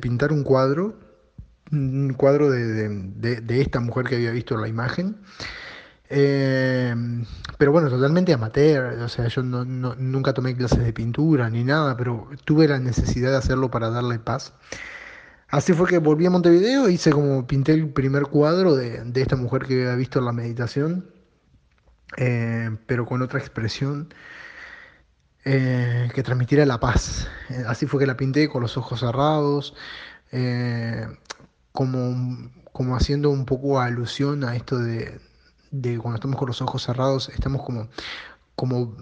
pintar 0.00 0.32
un 0.32 0.42
cuadro, 0.42 0.98
un 1.70 2.12
cuadro 2.14 2.50
de, 2.50 2.88
de, 2.88 3.60
esta 3.60 3.78
mujer 3.78 4.06
que 4.06 4.16
había 4.16 4.32
visto 4.32 4.56
la 4.56 4.66
imagen. 4.66 5.16
Eh, 6.10 6.94
pero 7.58 7.72
bueno, 7.72 7.90
totalmente 7.90 8.32
amateur, 8.32 8.98
o 9.02 9.08
sea, 9.08 9.28
yo 9.28 9.42
no, 9.42 9.64
nunca 9.64 10.32
tomé 10.32 10.56
clases 10.56 10.84
de 10.84 10.92
pintura 10.92 11.50
ni 11.50 11.64
nada, 11.64 11.96
pero 11.96 12.28
tuve 12.44 12.66
la 12.68 12.78
necesidad 12.78 13.30
de 13.30 13.36
hacerlo 13.36 13.70
para 13.70 13.90
darle 13.90 14.18
paz 14.18 14.54
Así 15.48 15.72
fue 15.72 15.88
que 15.88 15.98
volví 15.98 16.26
a 16.26 16.30
Montevideo, 16.30 16.88
hice 16.90 17.10
como 17.10 17.46
pinté 17.46 17.72
el 17.72 17.88
primer 17.90 18.24
cuadro 18.24 18.76
de, 18.76 19.02
de 19.04 19.22
esta 19.22 19.36
mujer 19.36 19.64
que 19.64 19.74
había 19.74 19.94
visto 19.94 20.18
en 20.18 20.26
la 20.26 20.32
meditación, 20.32 21.10
eh, 22.18 22.76
pero 22.86 23.06
con 23.06 23.22
otra 23.22 23.38
expresión 23.38 24.12
eh, 25.44 26.10
que 26.14 26.22
transmitiera 26.22 26.66
la 26.66 26.80
paz. 26.80 27.28
Eh, 27.48 27.64
así 27.66 27.86
fue 27.86 28.00
que 28.00 28.06
la 28.06 28.16
pinté 28.16 28.48
con 28.48 28.62
los 28.62 28.76
ojos 28.76 29.00
cerrados, 29.00 29.74
como, 31.72 32.50
como 32.72 32.96
haciendo 32.96 33.30
un 33.30 33.46
poco 33.46 33.80
alusión 33.80 34.44
a 34.44 34.54
esto 34.56 34.78
de, 34.78 35.18
de 35.70 35.98
cuando 35.98 36.16
estamos 36.16 36.38
con 36.38 36.48
los 36.48 36.62
ojos 36.62 36.82
cerrados, 36.82 37.28
estamos 37.30 37.62
como, 37.62 37.88
como 38.54 38.96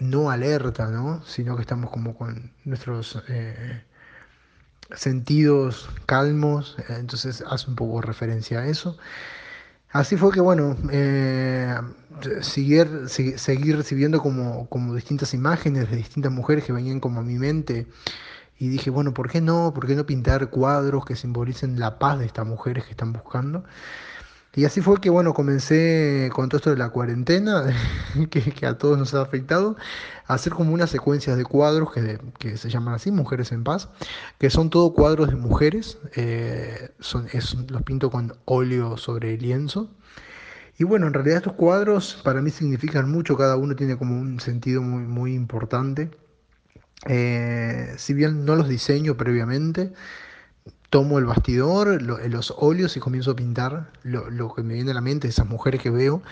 no 0.00 0.30
alerta, 0.30 0.88
¿no? 0.88 1.22
sino 1.26 1.54
que 1.54 1.62
estamos 1.62 1.90
como 1.90 2.16
con 2.16 2.50
nuestros 2.64 3.22
sentidos 4.96 5.88
calmos, 6.06 6.76
entonces 6.88 7.44
hace 7.46 7.68
un 7.68 7.76
poco 7.76 8.00
referencia 8.00 8.60
a 8.60 8.66
eso. 8.66 8.96
Así 9.94 10.16
fue 10.16 10.32
que, 10.32 10.40
bueno, 10.40 10.76
eh, 10.90 11.72
seguir, 12.40 13.08
seguir 13.08 13.76
recibiendo 13.76 14.20
como, 14.20 14.68
como 14.68 14.92
distintas 14.92 15.34
imágenes 15.34 15.88
de 15.88 15.96
distintas 15.96 16.32
mujeres 16.32 16.64
que 16.64 16.72
venían 16.72 16.98
como 16.98 17.20
a 17.20 17.22
mi 17.22 17.38
mente. 17.38 17.86
Y 18.58 18.68
dije, 18.68 18.90
bueno, 18.90 19.14
¿por 19.14 19.30
qué 19.30 19.40
no? 19.40 19.72
¿Por 19.72 19.86
qué 19.86 19.94
no 19.94 20.04
pintar 20.04 20.50
cuadros 20.50 21.04
que 21.04 21.14
simbolicen 21.14 21.78
la 21.78 22.00
paz 22.00 22.18
de 22.18 22.26
estas 22.26 22.44
mujeres 22.44 22.84
que 22.84 22.90
están 22.90 23.12
buscando? 23.12 23.64
Y 24.56 24.64
así 24.64 24.80
fue 24.80 25.00
que, 25.00 25.10
bueno, 25.10 25.34
comencé 25.34 26.30
con 26.32 26.48
todo 26.48 26.58
esto 26.58 26.70
de 26.70 26.76
la 26.76 26.90
cuarentena, 26.90 27.64
que, 28.30 28.66
a 28.66 28.78
todos 28.78 28.98
nos 28.98 29.12
ha 29.14 29.22
afectado, 29.22 29.76
a 30.26 30.34
hacer 30.34 30.52
como 30.52 30.72
unas 30.72 30.90
secuencias 30.90 31.36
de 31.36 31.44
cuadros 31.44 31.92
que, 31.92 32.18
que 32.38 32.56
se 32.56 32.70
llaman 32.70 32.94
así, 32.94 33.10
Mujeres 33.10 33.50
en 33.50 33.64
Paz, 33.64 33.88
que 34.38 34.50
son 34.50 34.70
todo 34.70 34.92
cuadros 34.92 35.28
de 35.28 35.36
mujeres, 35.36 35.98
eh, 36.14 36.90
son, 37.00 37.26
los 37.68 37.82
pinto 37.82 38.10
con 38.10 38.34
óleo 38.44 38.96
sobre 38.96 39.36
lienzo. 39.36 39.90
Y 40.78 40.84
bueno, 40.84 41.06
en 41.06 41.14
realidad 41.14 41.38
estos 41.38 41.54
cuadros 41.54 42.20
para 42.22 42.40
mí 42.40 42.50
significan 42.50 43.10
mucho, 43.10 43.36
cada 43.36 43.56
uno 43.56 43.74
tiene 43.74 43.96
como 43.96 44.20
un 44.20 44.40
sentido 44.40 44.82
muy, 44.82 45.02
muy 45.02 45.34
importante. 45.34 46.10
Eh, 47.06 47.92
si 47.96 48.14
bien 48.14 48.44
no 48.44 48.56
los 48.56 48.68
diseño 48.68 49.16
previamente, 49.16 49.92
tomo 50.94 51.18
el 51.18 51.24
bastidor, 51.24 52.00
los 52.02 52.54
óleos 52.56 52.96
y 52.96 53.00
comienzo 53.00 53.32
a 53.32 53.34
pintar 53.34 53.90
lo, 54.04 54.54
que 54.54 54.62
me 54.62 54.74
viene 54.74 54.92
a 54.92 54.94
la 54.94 55.00
mente, 55.00 55.26
esas 55.26 55.44
mujeres 55.44 55.82
que 55.82 55.90
veo. 55.90 56.22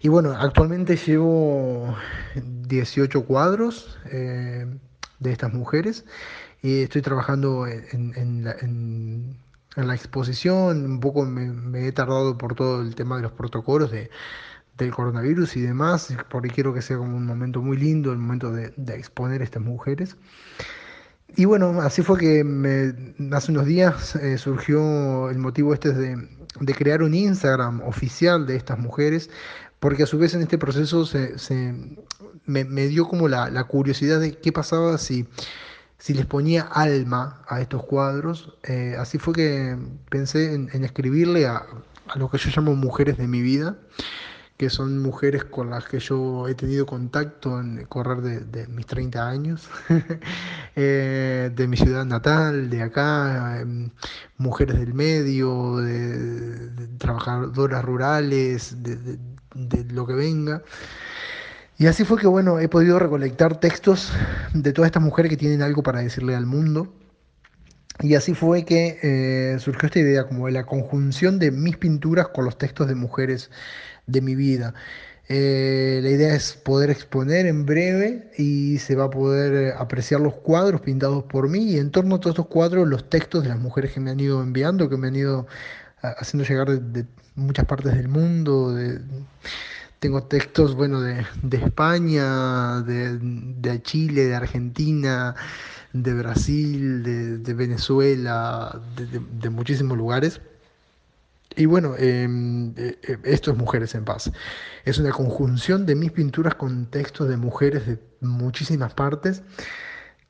Y 0.00 0.08
bueno, 0.08 0.32
actualmente 0.32 0.96
llevo 0.96 1.94
18 2.34 3.26
cuadros 3.26 3.98
eh, 4.10 4.64
de 5.18 5.32
estas 5.32 5.52
mujeres 5.52 6.06
y 6.62 6.80
estoy 6.80 7.02
trabajando 7.02 7.66
en, 7.66 8.42
la, 9.76 9.94
exposición, 9.94 10.82
un 10.82 11.00
poco 11.00 11.26
me, 11.26 11.86
he 11.86 11.92
tardado 11.92 12.38
por 12.38 12.54
todo 12.54 12.80
el 12.80 12.94
tema 12.94 13.16
de 13.16 13.22
los 13.22 13.32
protocolos 13.32 13.90
de, 13.90 14.08
del 14.78 14.92
coronavirus 14.92 15.58
y 15.58 15.60
demás, 15.60 16.16
porque 16.30 16.48
quiero 16.48 16.72
que 16.72 16.80
sea 16.80 16.96
como 16.96 17.18
un 17.18 17.26
momento 17.26 17.60
muy 17.60 17.76
lindo, 17.76 18.12
el 18.12 18.18
momento 18.18 18.50
de, 18.50 18.72
de 18.78 18.94
exponer 18.94 19.42
estas 19.42 19.62
mujeres. 19.62 20.16
Y 21.36 21.44
bueno, 21.44 21.80
así 21.80 22.02
fue 22.02 22.18
que 22.18 22.40
hace 23.32 23.52
unos 23.52 23.66
días 23.66 24.16
eh, 24.16 24.38
surgió 24.38 25.30
el 25.30 25.38
motivo 25.38 25.74
este 25.74 25.92
de, 25.92 26.28
de, 26.60 26.74
crear 26.74 27.02
un 27.02 27.14
Instagram 27.14 27.82
oficial 27.82 28.46
de 28.46 28.56
estas 28.56 28.78
mujeres, 28.78 29.30
porque 29.78 30.02
a 30.02 30.06
su 30.06 30.18
vez 30.18 30.34
en 30.34 30.42
este 30.42 30.58
proceso 30.58 31.06
se, 31.06 31.34
me, 32.46 32.64
dio 32.64 33.06
como 33.08 33.28
la, 33.28 33.64
curiosidad 33.64 34.20
de 34.20 34.38
qué 34.38 34.52
pasaba 34.52 34.98
si, 34.98 35.26
si 35.98 36.14
les 36.14 36.26
ponía 36.26 36.62
alma 36.62 37.42
a 37.48 37.60
estos 37.60 37.84
cuadros. 37.84 38.56
Eh, 38.64 38.96
así 38.98 39.18
fue 39.18 39.34
que 39.34 39.76
pensé 40.10 40.54
en, 40.54 40.84
escribirle 40.84 41.46
a, 41.46 41.64
a 42.08 42.18
lo 42.18 42.30
que 42.30 42.38
yo 42.38 42.50
llamo 42.54 42.74
mujeres 42.74 43.16
de 43.18 43.28
mi 43.28 43.40
vida 43.40 43.76
que 44.60 44.68
son 44.68 44.98
mujeres 44.98 45.44
con 45.44 45.70
las 45.70 45.86
que 45.86 46.00
yo 46.00 46.46
he 46.46 46.54
tenido 46.54 46.84
contacto 46.84 47.58
en 47.58 47.78
el 47.78 47.88
correr 47.88 48.20
de, 48.20 48.66
mis 48.66 48.84
30 48.84 49.26
años, 49.26 49.70
eh, 50.76 51.50
de 51.56 51.66
mi 51.66 51.78
ciudad 51.78 52.04
natal, 52.04 52.68
de 52.68 52.82
acá, 52.82 53.58
em, 53.62 53.88
mujeres 54.36 54.78
del 54.78 54.92
medio, 54.92 55.78
de, 55.78 56.88
trabajadoras 56.98 57.82
rurales, 57.82 58.76
de, 58.82 59.18
lo 59.94 60.06
que 60.06 60.12
venga. 60.12 60.62
Y 61.78 61.86
así 61.86 62.04
fue 62.04 62.18
que, 62.20 62.26
bueno, 62.26 62.58
he 62.60 62.68
podido 62.68 62.98
recolectar 62.98 63.60
textos 63.60 64.12
de 64.52 64.74
todas 64.74 64.88
estas 64.88 65.02
mujeres 65.02 65.30
que 65.30 65.38
tienen 65.38 65.62
algo 65.62 65.82
para 65.82 66.00
decirle 66.00 66.36
al 66.36 66.44
mundo. 66.44 66.92
Y 68.00 68.14
así 68.14 68.34
fue 68.34 68.66
que 68.66 68.98
eh, 69.02 69.58
surgió 69.58 69.86
esta 69.86 70.00
idea, 70.00 70.24
como 70.26 70.46
de 70.46 70.52
la 70.52 70.66
conjunción 70.66 71.38
de 71.38 71.50
mis 71.50 71.78
pinturas 71.78 72.28
con 72.28 72.44
los 72.44 72.58
textos 72.58 72.88
de 72.88 72.94
mujeres 72.94 73.50
de 74.10 74.20
mi 74.20 74.34
vida. 74.34 74.74
Eh, 75.32 76.00
la 76.02 76.10
idea 76.10 76.34
es 76.34 76.54
poder 76.54 76.90
exponer 76.90 77.46
en 77.46 77.64
breve 77.64 78.32
y 78.36 78.78
se 78.78 78.96
va 78.96 79.04
a 79.04 79.10
poder 79.10 79.74
apreciar 79.78 80.20
los 80.20 80.34
cuadros 80.34 80.80
pintados 80.80 81.22
por 81.22 81.48
mí 81.48 81.70
y 81.70 81.78
en 81.78 81.92
torno 81.92 82.16
a 82.16 82.20
todos 82.20 82.34
estos 82.34 82.48
cuadros 82.48 82.88
los 82.88 83.08
textos 83.08 83.44
de 83.44 83.50
las 83.50 83.60
mujeres 83.60 83.92
que 83.92 84.00
me 84.00 84.10
han 84.10 84.18
ido 84.18 84.42
enviando, 84.42 84.88
que 84.88 84.96
me 84.96 85.06
han 85.06 85.14
ido 85.14 85.46
haciendo 86.02 86.48
llegar 86.48 86.80
de, 86.80 87.06
muchas 87.36 87.64
partes 87.66 87.94
del 87.94 88.08
mundo. 88.08 88.76
tengo 90.00 90.24
textos 90.24 90.74
bueno, 90.74 91.00
de, 91.00 91.24
España, 91.52 92.82
de, 92.82 93.80
Chile, 93.82 94.24
de 94.26 94.34
Argentina, 94.34 95.36
de 95.92 96.14
Brasil, 96.14 97.04
de, 97.44 97.54
Venezuela, 97.54 98.80
de 98.96 99.50
muchísimos 99.50 99.96
lugares. 99.96 100.40
Y 101.56 101.66
bueno, 101.66 101.94
em, 101.98 102.70
eh, 102.76 102.98
eh, 103.02 103.18
esto 103.24 103.50
es 103.50 103.56
Mujeres 103.56 103.94
en 103.94 104.04
Paz. 104.04 104.30
Es 104.84 104.98
una 104.98 105.10
conjunción 105.10 105.84
de 105.84 105.94
mis 105.96 106.12
pinturas 106.12 106.54
con 106.54 106.86
textos 106.86 107.28
de 107.28 107.36
mujeres 107.36 107.86
de 107.86 107.98
muchísimas 108.20 108.94
partes 108.94 109.42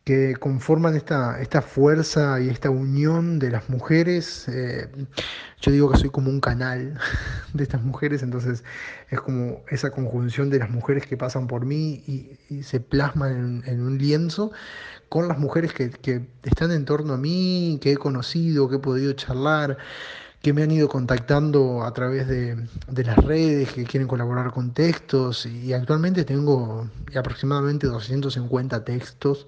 que 0.04 0.35
conforman 0.37 0.96
esta, 0.96 1.40
esta 1.40 1.61
fuerza 1.61 2.40
y 2.40 2.48
esta 2.48 2.70
unión 2.70 3.38
de 3.38 3.50
las 3.50 3.68
mujeres. 3.68 4.48
Eh, 4.48 4.88
yo 5.61 5.72
digo 5.72 5.90
que 5.90 5.98
soy 5.98 6.11
como 6.11 6.30
un 6.30 6.40
canal 6.40 6.98
de 7.52 7.62
estas 7.62 7.83
mujeres, 7.83 8.22
entonces 8.22 8.64
es 9.11 9.20
como 9.20 9.62
esa 9.68 9.90
conjunción 9.90 10.48
de 10.48 10.59
las 10.59 10.70
mujeres 10.70 11.06
que 11.06 11.16
pasan 11.18 11.46
por 11.46 11.66
mí 11.66 12.02
y, 12.48 12.62
se 12.62 12.80
plasman 12.80 13.62
en, 13.66 13.80
un 13.83 13.98
lienzo 13.98 14.52
con 15.09 15.28
las 15.28 15.38
mujeres 15.38 15.72
que, 15.72 15.90
que 15.90 16.26
están 16.44 16.72
en 16.72 16.85
torno 16.85 17.14
a 17.14 17.18
mí, 17.18 17.78
que 17.83 17.92
he 17.92 17.96
conocido, 17.96 18.68
que 18.68 18.76
he 18.76 18.78
podido 18.80 19.12
charlar 19.12 19.78
que 20.42 20.55
me 20.55 20.62
han 20.62 20.70
ido 20.70 20.88
contactando 20.88 21.85
a 21.85 21.92
través 21.92 22.26
de, 22.26 22.57
las 22.88 23.16
redes, 23.18 23.72
que 23.72 23.85
quieren 23.85 24.09
colaborar 24.09 24.53
con 24.53 24.72
textos 24.72 25.44
y 25.44 25.74
actualmente 25.74 26.24
tengo 26.24 26.88
aproximadamente 27.14 27.87
250 27.87 28.85
textos 28.85 29.46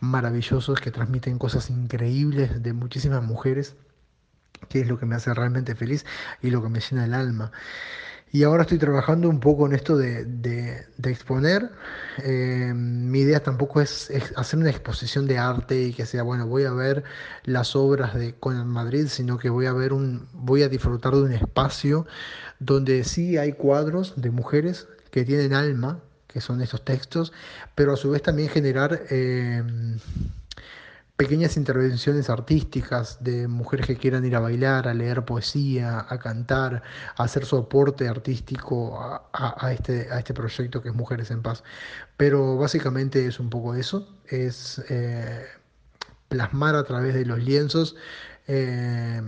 maravillosos 0.00 0.80
que 0.80 0.90
transmiten 0.90 1.38
cosas 1.38 1.70
increíbles 1.70 2.62
de 2.62 2.72
muchísimas 2.74 3.22
mujeres, 3.22 3.76
que 4.68 4.80
es 4.80 4.88
lo 4.88 4.98
que 4.98 5.06
me 5.06 5.14
hace 5.14 5.32
realmente 5.32 5.74
feliz 5.74 6.04
y 6.42 6.50
lo 6.50 6.62
que 6.62 6.68
me 6.68 6.80
llena 6.80 7.06
el 7.06 7.14
alma. 7.14 7.50
Y 8.32 8.42
ahora 8.42 8.62
estoy 8.62 8.78
trabajando 8.78 9.28
un 9.28 9.40
poco 9.40 9.66
en 9.66 9.72
esto 9.72 9.96
de, 9.96 10.86
exponer. 11.04 11.70
Eh, 12.22 12.72
mi 12.74 13.20
idea 13.20 13.42
tampoco 13.42 13.80
es, 13.80 14.12
hacer 14.36 14.58
una 14.58 14.70
exposición 14.70 15.26
de 15.26 15.38
arte 15.38 15.80
y 15.80 15.92
que 15.92 16.06
sea, 16.06 16.22
bueno, 16.22 16.46
voy 16.46 16.64
a 16.64 16.72
ver 16.72 17.04
las 17.44 17.76
obras 17.76 18.14
de 18.14 18.34
Conan 18.34 18.68
Madrid, 18.68 19.06
sino 19.08 19.38
que 19.38 19.48
voy 19.48 19.66
a 19.66 19.72
ver 19.72 19.92
un, 19.92 20.28
voy 20.32 20.62
a 20.64 20.68
disfrutar 20.68 21.14
de 21.14 21.22
un 21.22 21.32
espacio 21.32 22.06
donde 22.58 23.04
sí 23.04 23.38
hay 23.38 23.52
cuadros 23.52 24.14
de 24.16 24.30
mujeres 24.30 24.88
que 25.10 25.24
tienen 25.24 25.54
alma, 25.54 26.00
que 26.26 26.40
son 26.40 26.60
estos 26.60 26.84
textos, 26.84 27.32
pero 27.74 27.94
a 27.94 27.96
su 27.96 28.10
vez 28.10 28.22
también 28.22 28.48
generar 28.48 29.04
eh, 29.10 29.62
pequeñas 31.16 31.56
intervenciones 31.56 32.28
artísticas 32.28 33.22
de 33.24 33.48
mujeres 33.48 33.86
que 33.86 33.96
quieran 33.96 34.24
ir 34.26 34.36
a 34.36 34.40
bailar, 34.40 34.86
a 34.86 34.94
leer 34.94 35.24
poesía, 35.24 36.04
a 36.08 36.18
cantar, 36.18 36.82
a 37.16 37.22
hacer 37.22 37.46
soporte 37.46 38.06
artístico 38.06 38.98
a, 39.32 39.72
este, 39.72 40.08
a 40.12 40.18
este 40.18 40.34
proyecto 40.34 40.82
que 40.82 40.90
es 40.90 40.94
Mujeres 40.94 41.30
en 41.30 41.42
Paz. 41.42 41.64
Pero 42.16 42.58
básicamente 42.58 43.26
es 43.26 43.40
un 43.40 43.48
poco 43.48 43.74
eso, 43.74 44.14
es 44.28 44.82
eh, 44.90 45.46
plasmar 46.28 46.74
a 46.76 46.84
través 46.84 47.14
de 47.14 47.24
los 47.24 47.38
lienzos 47.38 47.96
eh, 48.46 49.22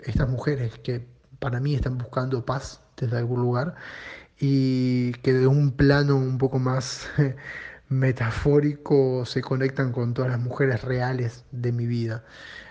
estas 0.00 0.28
mujeres 0.28 0.78
que 0.80 1.06
para 1.38 1.60
mí 1.60 1.74
están 1.74 1.98
buscando 1.98 2.44
paz 2.44 2.80
desde 2.96 3.18
algún 3.18 3.40
lugar 3.40 3.76
y 4.38 5.12
que 5.14 5.32
de 5.32 5.46
un 5.46 5.72
plano 5.72 6.16
un 6.16 6.38
poco 6.38 6.58
más 6.58 7.08
metafórico 7.88 9.24
se 9.26 9.42
conectan 9.42 9.92
con 9.92 10.14
todas 10.14 10.30
las 10.30 10.40
mujeres 10.40 10.82
reales 10.82 11.44
de 11.52 11.72
mi 11.72 11.86
vida. 11.86 12.24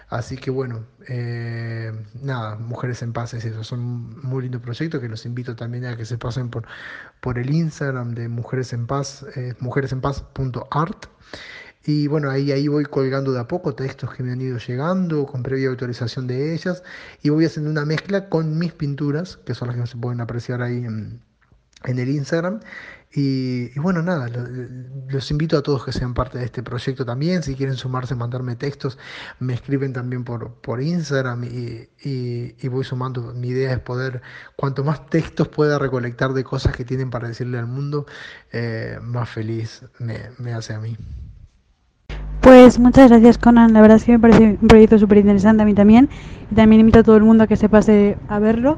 Así 0.09 0.37
que 0.37 0.51
bueno, 0.51 0.85
eh, 1.07 1.91
nada, 2.21 2.55
Mujeres 2.57 3.01
en 3.01 3.11
Paz 3.11 3.33
es 3.33 3.45
eso, 3.45 3.63
son 3.63 3.79
un 3.79 4.19
muy 4.21 4.43
lindo 4.43 4.61
proyecto 4.61 5.01
que 5.01 5.09
los 5.09 5.25
invito 5.25 5.55
también 5.55 5.85
a 5.85 5.97
que 5.97 6.05
se 6.05 6.17
pasen 6.17 6.49
por, 6.49 6.67
por 7.21 7.39
el 7.39 7.49
Instagram 7.49 8.13
de 8.13 8.27
Mujeres 8.29 8.71
en 8.73 8.85
Paz, 8.87 9.25
eh, 9.35 9.55
mujeresenpaz.art. 9.59 11.07
Y 11.87 12.07
bueno, 12.07 12.29
ahí, 12.31 12.51
ahí 12.51 12.67
voy 12.67 12.85
colgando 12.85 13.31
de 13.31 13.39
a 13.39 13.47
poco 13.47 13.75
textos 13.75 14.13
que 14.13 14.23
me 14.23 14.31
han 14.31 14.41
ido 14.41 14.57
llegando 14.57 15.25
con 15.25 15.43
previa 15.43 15.69
autorización 15.69 16.27
de 16.27 16.53
ellas 16.53 16.83
y 17.21 17.29
voy 17.29 17.45
haciendo 17.45 17.69
una 17.69 17.85
mezcla 17.85 18.29
con 18.29 18.57
mis 18.57 18.73
pinturas, 18.73 19.37
que 19.37 19.53
son 19.53 19.67
las 19.67 19.77
que 19.77 19.87
se 19.87 19.97
pueden 19.97 20.21
apreciar 20.21 20.61
ahí 20.63 20.83
en, 20.85 21.21
en 21.85 21.99
el 21.99 22.09
Instagram. 22.09 22.59
Y, 23.17 23.79
bueno, 23.79 24.01
nada, 24.01 24.27
los 25.07 25.31
invito 25.31 25.57
a 25.57 25.61
todos 25.61 25.85
que 25.85 25.93
sean 25.93 26.13
parte 26.13 26.37
de 26.37 26.43
este 26.43 26.61
proyecto 26.61 27.05
también. 27.05 27.43
Si 27.43 27.55
quieren 27.55 27.75
sumarse, 27.75 28.13
mandarme 28.13 28.57
textos, 28.57 28.97
me 29.39 29.53
escriben 29.53 29.93
también 29.93 30.25
por, 30.25 30.55
por 30.55 30.81
Instagram 30.81 31.45
y, 31.45 31.87
y, 32.03 32.67
voy 32.67 32.83
sumando. 32.83 33.33
Mi 33.33 33.49
idea 33.49 33.71
es 33.71 33.79
poder, 33.79 34.21
cuanto 34.57 34.83
más 34.83 35.05
textos 35.05 35.47
pueda 35.47 35.79
recolectar 35.79 36.33
de 36.33 36.43
cosas 36.43 36.75
que 36.75 36.83
tienen 36.83 37.09
para 37.09 37.29
decirle 37.29 37.57
al 37.57 37.67
mundo, 37.67 38.05
eh, 38.51 38.99
más 39.01 39.29
feliz 39.29 39.83
me, 39.97 40.31
me 40.37 40.53
hace 40.53 40.73
a 40.73 40.79
mí. 40.79 40.97
Pues 42.41 42.77
muchas 42.79 43.09
gracias 43.09 43.37
Conan, 43.37 43.73
la 43.73 43.81
verdad 43.81 43.97
es 43.97 44.03
que 44.03 44.11
me 44.11 44.19
parece 44.19 44.57
un 44.61 44.67
proyecto 44.67 44.99
súper 44.99 45.17
interesante 45.19 45.63
a 45.63 45.65
mí 45.65 45.73
también 45.73 46.09
y 46.51 46.55
también 46.55 46.81
invito 46.81 46.99
a 46.99 47.03
todo 47.03 47.15
el 47.15 47.23
mundo 47.23 47.45
a 47.45 47.47
que 47.47 47.55
se 47.55 47.69
pase 47.69 48.17
a 48.27 48.39
verlo. 48.39 48.77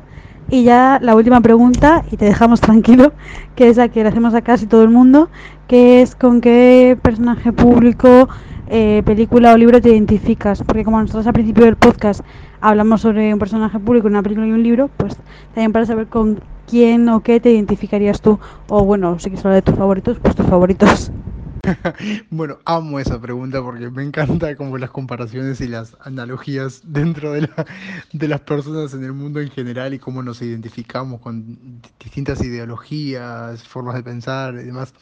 Y 0.49 0.63
ya 0.63 0.99
la 1.01 1.15
última 1.15 1.41
pregunta, 1.41 2.03
y 2.09 2.17
te 2.17 2.25
dejamos 2.25 2.61
tranquilo, 2.61 3.13
que 3.55 3.69
es 3.69 3.77
la 3.77 3.89
que 3.89 4.03
le 4.03 4.09
hacemos 4.09 4.33
a 4.33 4.41
casi 4.41 4.65
todo 4.65 4.83
el 4.83 4.89
mundo, 4.89 5.29
que 5.67 6.01
es 6.01 6.15
con 6.15 6.39
qué 6.39 6.97
personaje 7.01 7.51
público, 7.51 8.29
eh, 8.69 9.01
película 9.05 9.53
o 9.53 9.57
libro 9.57 9.81
te 9.81 9.89
identificas. 9.89 10.63
Porque 10.63 10.83
como 10.83 11.01
nosotros 11.01 11.27
al 11.27 11.33
principio 11.33 11.65
del 11.65 11.75
podcast 11.75 12.21
hablamos 12.61 13.01
sobre 13.01 13.33
un 13.33 13.39
personaje 13.39 13.77
público, 13.79 14.07
una 14.07 14.23
película 14.23 14.47
y 14.47 14.51
un 14.51 14.63
libro, 14.63 14.89
pues 14.95 15.17
también 15.53 15.73
para 15.73 15.85
saber 15.85 16.07
con 16.07 16.39
quién 16.67 17.09
o 17.09 17.21
qué 17.21 17.39
te 17.39 17.51
identificarías 17.51 18.21
tú. 18.21 18.39
O 18.67 18.85
bueno, 18.85 19.19
si 19.19 19.29
quieres 19.29 19.45
hablar 19.45 19.63
de 19.63 19.71
tus 19.71 19.75
favoritos, 19.75 20.17
pues 20.21 20.35
tus 20.35 20.45
favoritos. 20.45 21.11
Bueno, 22.29 22.59
amo 22.65 22.99
esa 22.99 23.19
pregunta 23.19 23.61
porque 23.61 23.89
me 23.89 24.03
encanta 24.03 24.55
como 24.55 24.77
las 24.77 24.91
comparaciones 24.91 25.61
y 25.61 25.67
las 25.67 25.95
analogías 26.01 26.81
dentro 26.85 27.33
de, 27.33 27.41
la, 27.41 27.65
de 28.13 28.27
las 28.27 28.41
personas 28.41 28.93
en 28.93 29.03
el 29.03 29.13
mundo 29.13 29.39
en 29.41 29.49
general 29.49 29.93
y 29.93 29.99
cómo 29.99 30.23
nos 30.23 30.41
identificamos 30.41 31.21
con 31.21 31.81
distintas 31.99 32.41
ideologías, 32.43 33.67
formas 33.67 33.95
de 33.95 34.03
pensar 34.03 34.55
y 34.55 34.63
demás. 34.65 34.93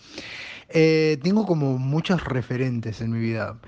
Eh, 0.69 1.19
tengo 1.23 1.45
como 1.45 1.77
muchos 1.77 2.23
referentes 2.23 3.01
en 3.01 3.11
mi 3.11 3.19
vida. 3.19 3.59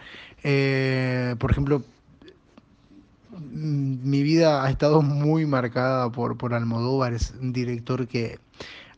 Eh, 0.43 1.36
por 1.39 1.51
ejemplo, 1.51 1.83
mi 3.39 4.23
vida 4.23 4.63
ha 4.63 4.69
estado 4.69 5.01
muy 5.01 5.45
marcada 5.45 6.12
por, 6.12 6.38
por 6.38 6.53
Almodóvar, 6.53 7.13
es 7.13 7.33
un 7.39 7.53
director 7.53 8.07
que 8.07 8.39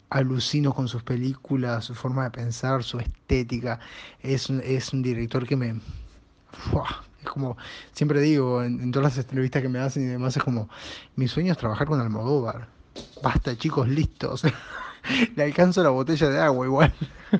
alucino 0.10 0.74
con 0.74 0.88
sus 0.88 1.04
películas, 1.04 1.86
su 1.86 1.96
forma 1.96 2.24
de 2.26 2.32
pensar, 2.32 2.84
su 2.84 3.00
estética. 3.00 3.80
Es, 4.22 4.50
es 4.50 4.94
un 4.94 5.02
director 5.02 5.48
que 5.48 5.56
me... 5.56 5.70
es 5.70 7.30
como, 7.30 7.58
siempre 7.92 8.22
digo, 8.22 8.64
en, 8.64 8.92
todas 8.92 9.16
las 9.16 9.26
entrevistas 9.26 9.62
que 9.62 9.70
me 9.70 9.80
hacen 9.80 10.04
y 10.04 10.08
demás, 10.08 10.36
es 10.36 10.44
como, 10.44 10.70
mi 11.16 11.28
sueño 11.28 11.52
es 11.52 11.58
trabajar 11.58 11.88
con 11.88 12.00
Almodóvar. 12.00 12.68
Basta, 13.24 13.58
chicos, 13.58 13.88
listos. 13.88 14.44
Le 15.36 15.44
alcanzo 15.44 15.84
la 15.84 15.90
botella 15.90 16.30
de 16.30 16.40
agua 16.40 16.66
igual. 16.66 16.94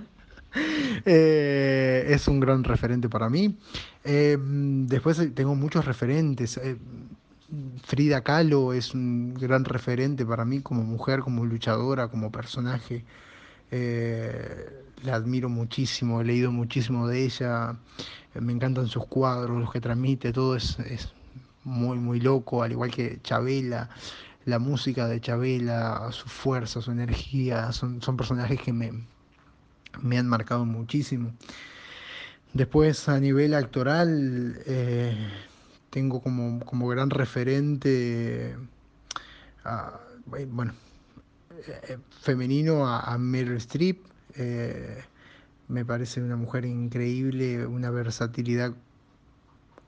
Eh, 1.06 2.08
es 2.10 2.28
un 2.28 2.40
gran 2.40 2.64
referente 2.64 3.08
para 3.08 3.30
mí. 3.30 3.56
Eh, 4.04 4.36
después 4.40 5.22
tengo 5.36 5.54
muchos 5.54 5.86
referentes. 5.86 6.58
Eh, 6.58 6.76
Frida 7.84 8.22
Kahlo 8.22 8.74
es 8.74 8.94
un 8.94 9.34
gran 9.34 9.66
referente 9.66 10.26
para 10.26 10.46
mí 10.46 10.62
como 10.62 10.84
mujer, 10.84 11.22
como 11.22 11.46
luchadora, 11.46 12.08
como 12.08 12.32
personaje. 12.32 13.04
Eh, 13.72 14.84
la 15.04 15.16
admiro 15.16 15.50
muchísimo, 15.50 16.22
he 16.22 16.26
leído 16.26 16.52
muchísimo 16.52 17.08
de 17.08 17.24
ella, 17.24 17.78
eh, 18.36 18.42
me 18.42 18.54
encantan 18.54 18.88
sus 18.88 19.06
cuadros, 19.06 19.60
los 19.60 19.72
que 19.72 19.80
transmite, 19.80 20.34
todo 20.34 20.56
es, 20.56 20.78
muy, 21.64 21.98
muy 21.98 22.20
loco, 22.20 22.64
al 22.64 22.72
igual 22.72 22.92
que 22.92 23.20
Chabela, 23.22 23.90
la 24.46 24.60
música 24.60 25.08
de 25.08 25.22
Chabela, 25.22 26.10
su 26.12 26.28
fuerza, 26.28 26.82
su 26.82 26.92
energía, 26.92 27.72
son, 27.72 28.02
son 28.02 28.18
personajes 28.18 28.60
que 28.62 28.74
me, 28.74 28.92
me 30.02 30.18
han 30.18 30.28
marcado 30.28 30.66
muchísimo. 30.66 31.34
Después 32.54 33.08
a 33.08 33.20
nivel 33.20 33.54
actoral, 33.54 34.60
eh, 34.66 35.16
tengo 35.90 36.22
como, 36.22 36.60
como 36.66 36.88
gran 36.88 37.10
referente, 37.10 38.56
bueno, 40.26 40.74
eh, 41.68 41.98
femenino 42.22 42.88
a, 42.88 43.18
Meryl 43.18 43.58
Streep. 43.58 44.00
Eh, 44.36 45.04
me 45.68 45.86
parece 45.86 46.22
una 46.22 46.36
mujer 46.36 46.66
increíble, 46.66 47.66
una 47.66 47.90
versatilidad 47.92 48.74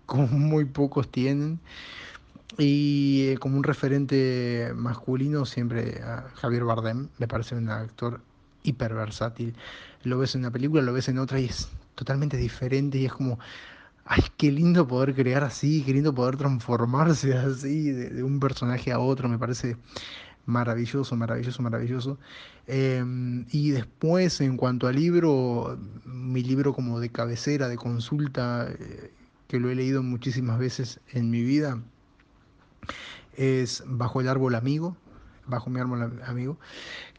como 0.05 0.27
muy 0.27 0.65
pocos 0.65 1.09
tienen. 1.11 1.59
Y 2.57 3.29
eh, 3.29 3.37
como 3.37 3.57
un 3.57 3.63
referente 3.63 4.73
masculino, 4.75 5.45
siempre 5.45 6.01
a 6.03 6.29
Javier 6.35 6.65
Bardem, 6.65 7.07
me 7.17 7.27
parece 7.27 7.55
un 7.55 7.69
actor 7.69 8.21
hiper 8.63 8.93
versátil. 8.93 9.55
Lo 10.03 10.17
ves 10.17 10.35
en 10.35 10.41
una 10.41 10.51
película, 10.51 10.81
lo 10.81 10.93
ves 10.93 11.07
en 11.07 11.17
otra 11.17 11.39
y 11.39 11.45
es 11.45 11.69
totalmente 11.95 12.37
diferente 12.37 12.97
y 12.97 13.05
es 13.05 13.13
como 13.13 13.39
ay, 14.05 14.23
qué 14.37 14.51
lindo 14.51 14.87
poder 14.87 15.15
crear 15.15 15.43
así, 15.43 15.83
qué 15.83 15.93
lindo 15.93 16.13
poder 16.13 16.37
transformarse 16.37 17.33
así 17.37 17.91
de, 17.91 18.23
un 18.23 18.39
personaje 18.39 18.91
a 18.91 18.99
otro, 18.99 19.29
me 19.29 19.37
parece 19.37 19.77
maravilloso, 20.45 21.15
maravilloso, 21.15 21.61
maravilloso. 21.61 22.17
Em, 22.67 23.45
y 23.51 23.71
después, 23.71 24.41
en 24.41 24.57
cuanto 24.57 24.87
al 24.87 24.95
libro, 24.95 25.77
mi 26.05 26.43
libro 26.43 26.73
como 26.73 26.99
de 26.99 27.09
cabecera, 27.09 27.67
de 27.67 27.77
consulta, 27.77 28.67
eh, 28.69 29.13
que 29.47 29.59
lo 29.59 29.69
he 29.69 29.75
leído 29.75 30.03
muchísimas 30.03 30.59
veces 30.59 30.99
en 31.09 31.29
mi 31.29 31.43
vida, 31.43 31.79
es 33.37 33.83
Bajo 33.85 34.21
el 34.21 34.27
árbol 34.27 34.55
amigo, 34.55 34.97
Bajo 35.47 35.69
mi 35.69 35.79
árbol 35.79 36.21
amigo, 36.25 36.57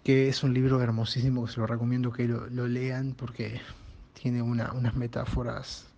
que 0.04 0.28
es 0.28 0.42
un 0.42 0.54
libro 0.54 0.80
hermosísimo, 0.80 1.46
que 1.46 1.52
se 1.52 1.60
lo 1.60 1.66
recomiendo 1.66 2.12
que 2.12 2.26
lo, 2.28 2.66
lean 2.66 3.14
porque 3.16 3.60
tiene 4.14 4.42
unas 4.42 4.94
metáforas 4.94 5.91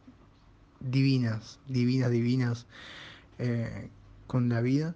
divinas, 0.85 1.59
divinas, 1.69 2.11
divinas 2.11 2.67
eh, 3.39 3.89
con 4.27 4.49
la 4.49 4.61
vida. 4.61 4.95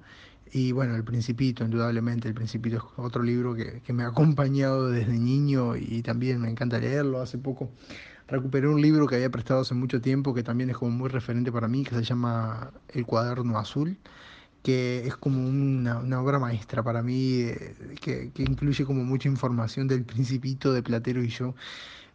Y 0.53 0.73
bueno, 0.73 0.95
El 0.95 1.05
Principito, 1.05 1.65
indudablemente, 1.65 2.29
El 2.29 2.35
Principito 2.35 2.77
es 2.77 2.83
otro 2.97 3.23
libro 3.23 3.55
que, 3.55 3.93
me 3.93 4.05
ha 4.05 4.09
acompañado 4.09 4.91
desde 4.91 5.19
niño 5.19 5.77
y 5.77 6.03
también 6.03 6.41
me 6.41 6.49
encanta 6.51 6.79
leerlo. 6.79 7.21
Hace 7.21 7.39
poco 7.39 7.71
recuperé 8.29 8.69
un 8.69 8.81
libro 8.81 9.07
que 9.07 9.17
había 9.17 9.31
prestado 9.31 9.61
hace 9.61 9.75
mucho 9.75 10.01
tiempo, 10.01 10.35
que 10.35 10.43
también 10.43 10.71
es 10.71 10.79
como 10.79 10.93
muy 10.93 11.09
referente 11.09 11.53
para 11.53 11.69
mí, 11.69 11.85
que 11.85 11.95
se 11.95 12.03
llama 12.03 12.73
El 12.89 13.05
Cuaderno 13.05 13.59
Azul, 13.59 13.99
que 14.63 15.07
es 15.07 15.17
como 15.17 15.47
una, 15.47 16.01
obra 16.21 16.39
maestra 16.39 16.83
para 16.83 17.03
mí, 17.03 17.41
eh, 17.43 17.75
que, 18.01 18.33
incluye 18.39 18.85
como 18.87 19.05
mucha 19.05 19.29
información 19.29 19.87
del 19.89 20.05
Principito, 20.05 20.73
de 20.73 20.83
Platero 20.83 21.23
y 21.23 21.29
yo. 21.29 21.55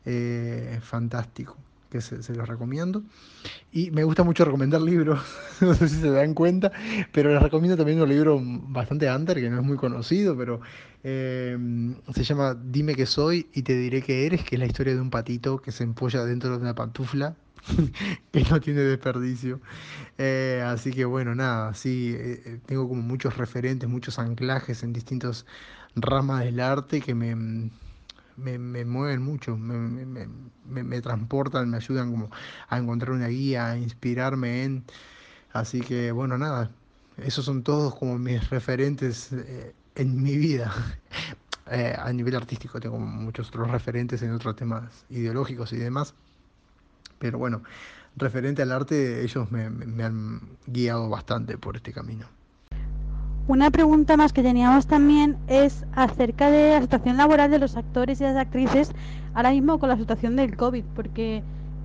Eh, 0.06 0.80
fantástico 0.82 1.58
que 1.94 2.02
se, 2.02 2.34
los 2.34 2.48
recomiendo. 2.48 3.04
Y 3.72 3.92
me 3.92 4.04
gusta 4.04 4.24
mucho 4.24 4.44
recomendar 4.44 4.82
libros, 4.82 5.22
no 5.62 5.74
sé 5.76 5.88
si 5.88 6.02
se 6.02 6.10
dan 6.10 6.34
cuenta, 6.34 6.72
pero 7.12 7.32
les 7.32 7.42
recomiendo 7.42 7.78
también 7.78 8.02
un 8.02 8.10
libro 8.10 8.42
bastante 8.44 9.10
under, 9.10 9.38
que 9.38 9.50
no 9.50 9.60
es 9.60 9.66
muy 9.66 9.78
conocido, 9.78 10.36
pero 10.36 10.60
eh, 11.04 11.58
se 12.14 12.24
llama 12.24 12.56
Dime 12.56 12.96
que 12.96 13.06
soy 13.06 13.48
y 13.54 13.62
te 13.62 13.78
diré 13.78 14.02
que 14.02 14.26
eres, 14.26 14.44
que 14.44 14.56
es 14.56 14.60
la 14.60 14.66
historia 14.66 14.96
de 14.96 15.02
un 15.02 15.12
patito 15.12 15.60
que 15.60 15.72
se 15.72 15.84
empolla 15.84 16.26
dentro 16.26 16.50
de 16.58 16.58
una 16.58 16.76
pantufla. 16.76 17.36
que 18.34 18.44
no 18.44 18.60
tiene 18.60 18.82
desperdicio. 18.82 19.62
Eh, 20.18 20.62
así 20.66 20.92
que 20.92 21.06
bueno, 21.06 21.34
nada, 21.34 21.74
sí, 21.74 22.14
eh, 22.14 22.60
tengo 22.66 22.90
como 22.90 23.02
muchos 23.02 23.38
referentes, 23.38 23.88
muchos 23.88 24.20
anclajes 24.20 24.84
en 24.84 24.92
distintas 24.92 25.46
ramas 25.96 26.44
del 26.44 26.60
arte 26.60 27.00
que 27.00 27.16
me, 27.16 27.70
me, 28.38 28.58
me 28.58 28.86
mueven 28.86 29.22
mucho, 29.22 29.58
me, 29.58 30.06
me, 30.06 30.84
me, 30.84 31.02
transportan, 31.02 31.70
me 31.70 31.78
ayudan 31.78 32.12
como 32.12 32.30
a 32.68 32.78
encontrar 32.78 33.12
una 33.12 33.28
guía, 33.28 33.72
a 33.72 33.78
inspirarme 33.78 34.64
en. 34.64 34.84
Así 35.52 35.82
que 35.82 36.12
bueno, 36.12 36.38
nada, 36.38 36.72
esos 37.18 37.46
son 37.46 37.64
todos 37.64 37.96
como 37.96 38.18
mis 38.18 38.50
referentes 38.50 39.32
eh, 39.34 39.74
en 39.96 40.22
mi 40.22 40.38
vida. 40.38 40.74
Eh, 41.72 41.96
a 41.98 42.12
nivel 42.12 42.36
artístico 42.36 42.82
tengo 42.82 43.00
muchos 43.00 43.48
otros 43.48 43.72
referentes 43.72 44.22
en 44.22 44.34
otros 44.34 44.54
temas 44.58 45.06
ideológicos 45.10 45.72
y 45.72 45.78
demás. 45.78 46.14
Pero 47.20 47.38
bueno, 47.38 47.64
referente 48.18 48.62
al 48.64 48.74
arte, 48.74 49.24
ellos 49.24 49.50
me, 49.50 49.70
me 49.70 50.04
han 50.04 50.42
guiado 50.68 51.08
bastante 51.08 51.58
por 51.58 51.78
este 51.78 51.94
camino. 51.94 52.28
Una 53.46 53.72
pregunta 53.72 54.16
más 54.16 54.32
que 54.32 54.42
teníamos 54.42 54.88
también 54.88 55.38
es 55.48 55.86
acerca 55.94 56.50
de 56.50 56.72
la 56.72 56.82
situación 56.82 57.18
laboral 57.18 57.52
de 57.52 57.60
los 57.60 57.76
actores 57.76 58.22
y 58.22 58.24
las 58.24 58.38
actrices 58.38 58.92
ahora 59.34 59.52
mismo 59.52 59.80
con 59.80 59.90
la 59.90 59.98
situación 59.98 60.38
del 60.38 60.56
COVID, 60.56 60.84
porque 60.96 61.44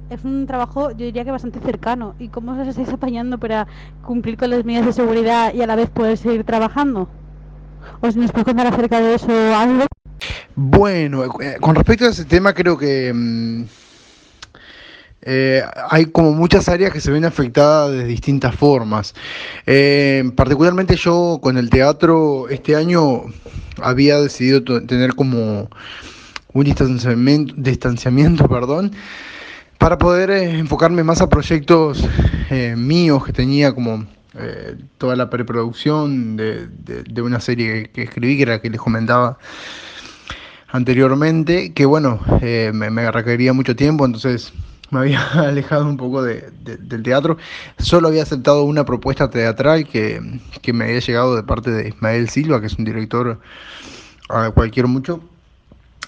es 0.08 0.24
un 0.24 0.46
trabajo, 0.46 0.90
yo 0.90 1.06
diría 1.06 1.24
que 1.24 1.32
bastante 1.32 1.58
cercano. 1.58 2.14
¿Y 2.20 2.28
cómo 2.28 2.52
os 2.52 2.68
estáis 2.68 2.88
apañando 2.90 3.38
para 3.38 3.66
cumplir 4.04 4.36
con 4.36 4.50
las 4.50 4.64
medidas 4.64 4.86
de 4.86 4.92
seguridad 4.92 5.52
y 5.52 5.62
a 5.62 5.66
la 5.66 5.74
vez 5.74 5.90
poder 5.90 6.16
seguir 6.16 6.44
trabajando? 6.44 7.08
¿O 8.00 8.10
si 8.10 8.20
nos 8.20 8.30
puedes 8.30 8.46
contar 8.46 8.68
acerca 8.68 9.00
de 9.00 9.14
eso 9.14 9.32
algo? 9.56 9.84
Bueno, 10.54 11.24
eh, 11.40 11.56
con 11.60 11.74
respecto 11.74 12.04
a 12.04 12.10
ese 12.10 12.24
tema, 12.24 12.52
creo 12.52 12.78
que 12.78 13.12
mm, 13.12 13.64
eh, 15.22 15.62
hay 15.90 16.07
como 16.07 16.33
muchas 16.33 16.68
áreas 16.68 16.92
que 16.92 17.00
se 17.00 17.11
ven 17.11 17.24
afectadas 17.24 17.92
de 17.92 18.04
distintas 18.04 18.54
formas. 18.54 19.14
Eh, 19.66 20.31
particularmente 20.37 20.96
yo 20.96 21.38
con 21.42 21.59
el 21.59 21.70
teatro 21.70 22.48
este 22.48 22.76
año 22.76 23.24
había 23.83 24.20
decidido 24.20 24.62
tener 24.87 25.14
como 25.14 25.68
un 26.52 26.64
distanciamiento, 26.64 27.54
distanciamiento 27.57 28.48
perdón, 28.48 28.92
para 29.78 29.98
poder 29.98 30.31
eh, 30.31 30.59
enfocarme 30.59 31.02
más 31.02 31.20
a 31.20 31.28
proyectos 31.28 32.04
míos 32.76 33.26
que 33.26 33.33
tenía 33.33 33.74
como 33.74 34.07
toda 34.96 35.16
la 35.16 35.28
preproducción 35.28 36.37
de, 36.37 37.22
una 37.22 37.40
serie 37.40 37.90
que 37.90 38.04
escribí, 38.04 38.37
que 38.37 38.42
era 38.44 38.61
que 38.62 38.70
les 38.70 38.81
comentaba 38.81 39.37
anteriormente, 40.68 41.72
que 41.74 41.85
bueno, 41.85 42.20
me 42.72 43.11
requería 43.11 43.52
mucho 43.52 43.76
tiempo, 43.76 44.07
entonces 44.07 44.52
me 44.90 45.01
había 45.01 45.22
alejado 45.35 45.87
un 45.87 45.96
poco 45.96 46.22
de, 46.22 46.51
del 46.62 47.03
teatro. 47.03 47.37
Solo 47.79 48.09
había 48.09 48.22
aceptado 48.22 48.64
una 48.64 48.85
propuesta 48.85 49.31
teatral 49.31 49.87
que, 49.87 50.20
me 50.72 50.85
había 50.85 51.01
llegado 51.01 51.37
de 51.37 51.42
parte 51.42 51.70
de 51.70 51.88
Ismael 51.88 52.29
Silva, 52.29 52.61
que 52.61 52.66
es 52.66 52.79
un 52.79 52.85
director 52.85 53.40
a 54.29 54.51
cualquier 54.51 54.87
mucho, 54.87 55.22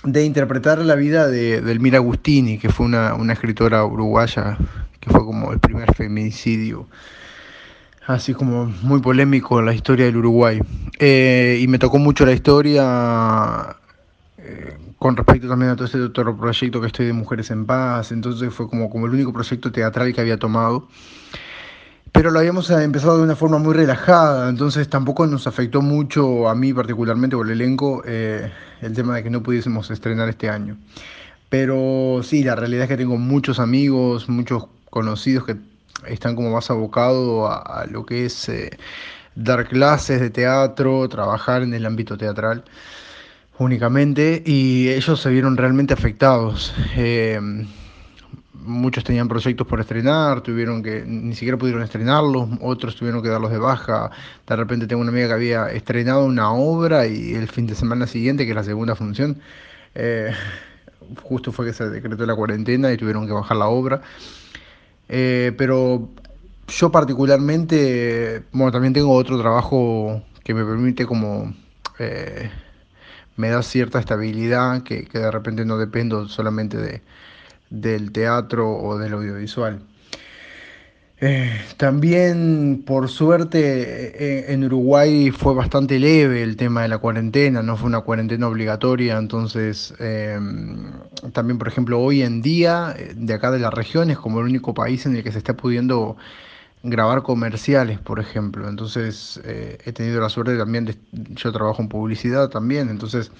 de 0.04 0.24
interpretar 0.24 0.78
la 0.78 0.94
vida 0.94 1.28
de, 1.28 1.60
de 1.60 1.72
Elmira 1.72 1.98
Agustini, 1.98 2.58
que 2.58 2.70
fue 2.70 2.86
una, 2.86 3.32
escritora 3.32 3.84
uruguaya, 3.84 4.58
que 5.00 5.10
fue 5.10 5.24
como 5.24 5.52
el 5.52 5.58
primer 5.58 5.94
feminicidio, 5.94 6.86
así 8.06 8.34
como 8.34 8.66
muy 8.82 9.00
polémico 9.00 9.58
en 9.58 9.66
la 9.66 9.74
historia 9.74 10.06
del 10.06 10.16
Uruguay. 10.18 10.60
Eh, 10.98 11.58
y 11.60 11.68
me 11.68 11.78
tocó 11.78 11.98
mucho 11.98 12.26
la 12.26 12.32
historia. 12.32 13.76
Eh, 14.38 14.76
con 15.00 15.16
respecto 15.16 15.48
también 15.48 15.70
a 15.70 15.76
todo 15.76 15.86
este 15.86 15.98
otro 16.02 16.36
proyecto 16.36 16.78
que 16.78 16.88
estoy 16.88 17.06
de 17.06 17.14
Mujeres 17.14 17.50
en 17.50 17.64
Paz, 17.64 18.12
entonces 18.12 18.52
fue 18.52 18.68
como, 18.68 18.90
como 18.90 19.06
el 19.06 19.12
único 19.14 19.32
proyecto 19.32 19.72
teatral 19.72 20.12
que 20.12 20.20
había 20.20 20.38
tomado. 20.38 20.88
Pero 22.12 22.30
lo 22.30 22.38
habíamos 22.38 22.68
eh, 22.68 22.84
empezado 22.84 23.16
de 23.16 23.22
una 23.22 23.34
forma 23.34 23.56
muy 23.56 23.72
relajada, 23.72 24.50
entonces 24.50 24.90
tampoco 24.90 25.26
nos 25.26 25.46
afectó 25.46 25.80
mucho 25.80 26.50
a 26.50 26.54
mí 26.54 26.74
particularmente 26.74 27.34
o 27.34 27.42
el 27.42 27.48
elenco 27.48 28.02
eh, 28.04 28.52
el 28.82 28.92
tema 28.92 29.16
de 29.16 29.22
que 29.22 29.30
no 29.30 29.42
pudiésemos 29.42 29.90
estrenar 29.90 30.28
este 30.28 30.50
año. 30.50 30.76
Pero 31.48 32.20
sí, 32.22 32.44
la 32.44 32.54
realidad 32.54 32.82
es 32.82 32.90
que 32.90 32.98
tengo 32.98 33.16
muchos 33.16 33.58
amigos, 33.58 34.28
muchos 34.28 34.66
conocidos 34.90 35.46
que 35.46 35.56
están 36.08 36.36
como 36.36 36.50
más 36.50 36.70
abocados 36.70 37.50
a, 37.50 37.86
lo 37.90 38.04
que 38.04 38.26
es 38.26 38.50
eh, 38.50 38.76
dar 39.34 39.66
clases 39.66 40.20
de 40.20 40.28
teatro, 40.28 41.08
trabajar 41.08 41.62
en 41.62 41.72
el 41.72 41.86
ámbito 41.86 42.18
teatral 42.18 42.64
únicamente 43.60 44.42
y 44.44 44.88
ellos 44.88 45.20
se 45.20 45.30
vieron 45.30 45.56
realmente 45.56 45.92
afectados. 45.92 46.74
Eh, 46.96 47.38
muchos 48.54 49.04
tenían 49.04 49.28
proyectos 49.28 49.66
por 49.66 49.80
estrenar, 49.80 50.40
tuvieron 50.40 50.82
que 50.82 51.04
ni 51.06 51.34
siquiera 51.34 51.58
pudieron 51.58 51.82
estrenarlos, 51.82 52.48
otros 52.62 52.96
tuvieron 52.96 53.22
que 53.22 53.28
darlos 53.28 53.50
de 53.50 53.58
baja. 53.58 54.10
De 54.46 54.56
repente 54.56 54.86
tengo 54.86 55.02
una 55.02 55.10
amiga 55.10 55.28
que 55.28 55.34
había 55.34 55.66
estrenado 55.70 56.24
una 56.24 56.52
obra 56.52 57.06
y 57.06 57.34
el 57.34 57.48
fin 57.48 57.66
de 57.66 57.74
semana 57.74 58.06
siguiente, 58.06 58.44
que 58.44 58.50
es 58.50 58.56
la 58.56 58.64
segunda 58.64 58.94
función, 58.94 59.38
eh, 59.94 60.32
justo 61.22 61.52
fue 61.52 61.66
que 61.66 61.74
se 61.74 61.88
decretó 61.90 62.24
la 62.24 62.34
cuarentena 62.34 62.90
y 62.92 62.96
tuvieron 62.96 63.26
que 63.26 63.32
bajar 63.32 63.58
la 63.58 63.68
obra. 63.68 64.00
Eh, 65.08 65.52
pero 65.58 66.08
yo 66.66 66.90
particularmente, 66.90 68.42
bueno, 68.52 68.72
también 68.72 68.94
tengo 68.94 69.12
otro 69.12 69.38
trabajo 69.38 70.22
que 70.44 70.54
me 70.54 70.64
permite 70.64 71.04
como 71.04 71.52
me 73.40 73.50
da 73.50 73.62
cierta 73.62 73.98
estabilidad 73.98 74.82
que, 74.82 75.08
de 75.12 75.30
repente 75.30 75.64
no 75.64 75.78
dependo 75.78 76.28
solamente 76.28 76.76
de, 76.76 77.02
del 77.70 78.12
teatro 78.12 78.70
o 78.70 78.98
del 78.98 79.14
audiovisual. 79.14 79.80
Eh, 81.22 81.60
también, 81.76 82.82
por 82.86 83.10
suerte, 83.10 83.58
eh, 83.58 84.52
en 84.54 84.64
Uruguay 84.64 85.30
fue 85.30 85.54
bastante 85.54 85.98
leve 85.98 86.42
el 86.42 86.56
tema 86.56 86.80
de 86.82 86.88
la 86.88 86.96
cuarentena, 86.96 87.62
no 87.62 87.76
fue 87.76 87.88
una 87.88 88.00
cuarentena 88.00 88.48
obligatoria, 88.48 89.18
entonces 89.18 89.92
em, 89.98 90.92
también, 91.34 91.58
por 91.58 91.68
ejemplo, 91.68 92.00
hoy 92.00 92.22
en 92.22 92.40
día, 92.40 92.94
eh, 92.96 93.12
de 93.14 93.34
acá 93.34 93.50
de 93.50 93.58
la 93.58 93.70
región, 93.70 94.10
es 94.10 94.18
como 94.18 94.40
el 94.40 94.46
único 94.46 94.72
país 94.72 95.04
en 95.04 95.14
el 95.14 95.22
que 95.22 95.30
se 95.30 95.38
está 95.38 95.54
pudiendo 95.54 96.16
grabar 96.82 97.22
comerciales, 97.22 97.98
por 97.98 98.20
ejemplo. 98.20 98.68
Entonces 98.68 99.40
eh, 99.44 99.78
he 99.84 99.92
tenido 99.92 100.20
la 100.20 100.28
suerte 100.28 100.56
también 100.56 100.84
de, 100.86 100.96
yo 101.12 101.52
trabajo 101.52 101.82
en 101.82 101.88
publicidad 101.88 102.48
también, 102.48 102.88
entonces 102.88 103.30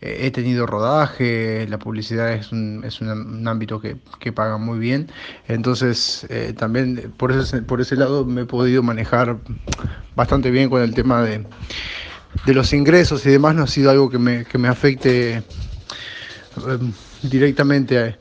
eh, 0.00 0.20
he 0.22 0.30
tenido 0.30 0.66
rodaje, 0.66 1.66
la 1.68 1.78
publicidad 1.78 2.32
es 2.32 2.52
un, 2.52 2.82
es 2.84 3.00
un, 3.00 3.46
ámbito 3.46 3.80
que, 3.80 3.96
que, 4.18 4.32
paga 4.32 4.56
muy 4.56 4.78
bien, 4.78 5.10
entonces 5.46 6.26
eh, 6.30 6.54
también 6.56 7.12
por 7.16 7.32
ese, 7.32 7.60
por 7.62 7.80
ese 7.80 7.96
lado 7.96 8.24
me 8.24 8.42
he 8.42 8.46
podido 8.46 8.82
manejar 8.82 9.36
bastante 10.16 10.50
bien 10.50 10.70
con 10.70 10.80
el 10.82 10.94
tema 10.94 11.22
de, 11.22 11.44
de 12.46 12.54
los 12.54 12.72
ingresos 12.72 13.26
y 13.26 13.30
demás, 13.30 13.54
no 13.54 13.64
ha 13.64 13.66
sido 13.66 13.90
algo 13.90 14.08
que 14.08 14.18
me, 14.18 14.44
que 14.46 14.56
me 14.56 14.68
afecte 14.68 15.42
directamente 17.22 17.98
a 17.98 18.18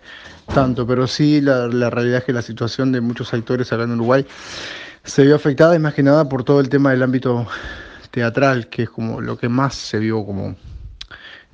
tanto, 0.50 0.86
pero 0.86 1.08
sí 1.08 1.42
la, 1.42 1.68
realidad 1.90 2.20
es 2.20 2.24
que 2.24 2.34
la 2.34 2.42
situación 2.42 2.92
de 2.92 3.02
muchos 3.02 3.34
actores 3.34 3.72
acá 3.72 3.84
en 3.84 3.94
Uruguay 3.94 4.26
se 5.04 5.24
vio 5.24 5.36
afectada 5.36 5.76
y 5.76 5.80
más 5.80 5.94
que 5.94 6.04
nada 6.04 6.28
por 6.28 6.44
todo 6.44 6.60
el 6.60 6.70
tema 6.70 6.92
del 6.92 7.04
ámbito 7.04 7.48
teatral, 8.12 8.68
que 8.68 8.84
es 8.84 8.90
como 8.90 9.22
lo 9.22 9.38
que 9.38 9.50
más 9.50 9.76
se 9.76 10.00
vio 10.00 10.26
como 10.26 10.56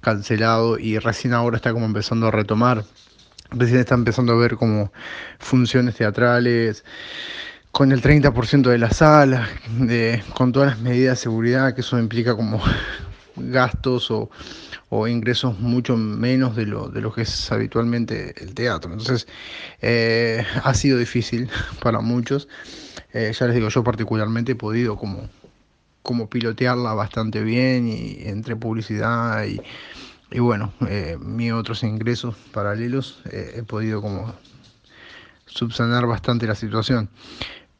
cancelado 0.01 0.77
y 0.77 0.99
recién 0.99 1.33
ahora 1.33 1.57
está 1.57 1.73
como 1.73 1.85
empezando 1.85 2.27
a 2.27 2.31
retomar. 2.31 2.83
Recién 3.51 3.79
está 3.79 3.95
empezando 3.95 4.33
a 4.33 4.37
ver 4.37 4.55
como 4.55 4.91
funciones 5.39 5.95
teatrales 5.95 6.83
con 7.71 7.91
el 7.91 8.01
30% 8.01 8.69
de 8.69 8.77
las 8.77 8.97
salas, 8.97 9.49
con 10.33 10.51
todas 10.51 10.69
las 10.69 10.79
medidas 10.79 11.17
de 11.17 11.23
seguridad 11.23 11.75
que 11.75 11.81
eso 11.81 11.99
implica 11.99 12.35
como 12.35 12.61
gastos 13.35 14.09
o 14.11 14.29
o 14.89 15.07
ingresos 15.07 15.59
mucho 15.59 15.97
menos 15.97 16.55
de 16.55 16.65
lo, 16.65 16.89
de 16.89 17.01
lo 17.01 17.13
que 17.13 17.21
es 17.23 17.51
habitualmente 17.51 18.35
el 18.41 18.53
teatro. 18.53 18.91
Entonces, 18.91 19.27
eh, 19.81 20.45
ha 20.63 20.73
sido 20.73 20.97
difícil 20.97 21.49
para 21.81 22.01
muchos. 22.01 22.47
Eh, 23.13 23.33
ya 23.37 23.47
les 23.47 23.55
digo, 23.55 23.69
yo 23.69 23.83
particularmente 23.83 24.53
he 24.53 24.55
podido 24.55 24.97
como, 24.97 25.29
como 26.01 26.29
pilotearla 26.29 26.93
bastante 26.93 27.41
bien 27.43 27.87
y 27.87 28.27
entre 28.27 28.55
publicidad 28.55 29.45
y, 29.45 29.61
y 30.31 30.39
bueno, 30.39 30.73
eh, 30.87 31.17
mis 31.19 31.51
otros 31.53 31.83
ingresos 31.83 32.35
paralelos, 32.51 33.21
he 33.31 33.63
podido 33.63 34.01
como 34.01 34.35
subsanar 35.45 36.05
bastante 36.05 36.47
la 36.47 36.55
situación. 36.55 37.09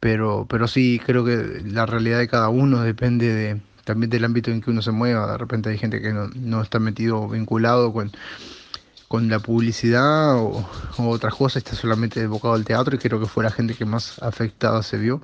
Pero, 0.00 0.46
pero 0.48 0.68
sí, 0.68 1.00
creo 1.04 1.24
que 1.24 1.62
la 1.64 1.86
realidad 1.86 2.18
de 2.18 2.28
cada 2.28 2.48
uno 2.48 2.82
depende 2.82 3.32
de, 3.32 3.60
también 3.86 4.10
del 4.10 4.24
ámbito 4.24 4.50
en 4.50 4.60
que 4.60 4.70
uno 4.70 4.82
se 4.82 4.90
mueva. 4.90 5.30
De 5.30 5.38
repente 5.38 5.70
hay 5.70 5.78
gente 5.78 6.02
que 6.02 6.12
no, 6.12 6.60
está 6.60 6.80
metido, 6.80 7.28
vinculado 7.28 7.92
con, 7.92 8.10
con 9.06 9.28
la 9.28 9.38
publicidad 9.38 10.36
o, 10.36 10.68
otras 10.98 11.36
cosas, 11.36 11.58
está 11.58 11.76
solamente 11.76 12.20
evocado 12.20 12.54
al 12.54 12.64
teatro 12.64 12.96
y 12.96 12.98
creo 12.98 13.20
que 13.20 13.26
fue 13.26 13.44
la 13.44 13.52
gente 13.52 13.74
que 13.74 13.84
más 13.84 14.20
afectada 14.20 14.82
se 14.82 14.98
vio 14.98 15.22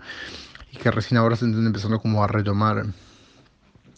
y 0.70 0.77
que 0.77 0.92
recién 0.92 1.18
ahora 1.18 1.35
se 1.35 1.44
están 1.44 1.66
empezando 1.66 1.98
como 1.98 2.22
a 2.22 2.29
retomar 2.29 2.87